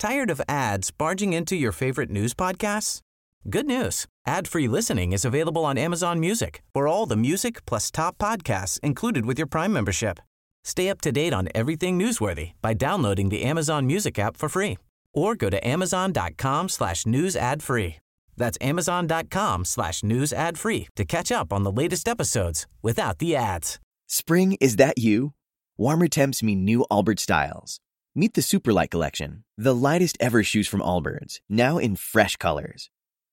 Tired 0.00 0.30
of 0.30 0.42
ads 0.48 0.90
barging 0.90 1.32
into 1.32 1.54
your 1.54 1.70
favorite 1.70 2.10
news 2.10 2.34
podcasts? 2.34 3.02
Good 3.48 3.66
news. 3.66 4.06
Ad-free 4.26 4.68
listening 4.68 5.12
is 5.12 5.24
available 5.24 5.64
on 5.64 5.78
Amazon 5.78 6.20
Music 6.20 6.62
for 6.74 6.86
all 6.86 7.06
the 7.06 7.16
music 7.16 7.64
plus 7.64 7.90
top 7.90 8.18
podcasts 8.18 8.78
included 8.80 9.24
with 9.24 9.38
your 9.38 9.46
Prime 9.46 9.72
membership. 9.72 10.20
Stay 10.62 10.90
up 10.90 11.00
to 11.00 11.10
date 11.10 11.32
on 11.32 11.48
everything 11.54 11.98
newsworthy 11.98 12.52
by 12.60 12.74
downloading 12.74 13.30
the 13.30 13.42
Amazon 13.42 13.86
Music 13.86 14.18
app 14.18 14.36
for 14.36 14.50
free 14.50 14.76
or 15.14 15.34
go 15.34 15.48
to 15.48 15.66
amazon.com 15.66 16.68
slash 16.68 17.06
news 17.06 17.34
ad 17.34 17.62
free. 17.62 17.96
That's 18.36 18.58
amazon.com 18.60 19.64
slash 19.64 20.02
news 20.02 20.34
ad 20.34 20.58
free 20.58 20.88
to 20.96 21.06
catch 21.06 21.32
up 21.32 21.50
on 21.50 21.62
the 21.62 21.72
latest 21.72 22.08
episodes 22.08 22.66
without 22.82 23.20
the 23.20 23.36
ads. 23.36 23.80
Spring, 24.06 24.58
is 24.60 24.76
that 24.76 24.98
you? 24.98 25.32
Warmer 25.78 26.08
temps 26.08 26.42
mean 26.42 26.64
new 26.66 26.84
Allbirds 26.90 27.20
styles. 27.20 27.80
Meet 28.14 28.34
the 28.34 28.42
Superlight 28.42 28.90
Collection, 28.90 29.44
the 29.56 29.74
lightest 29.74 30.18
ever 30.20 30.42
shoes 30.42 30.68
from 30.68 30.80
Allbirds, 30.80 31.40
now 31.48 31.78
in 31.78 31.96
fresh 31.96 32.36
colors. 32.36 32.90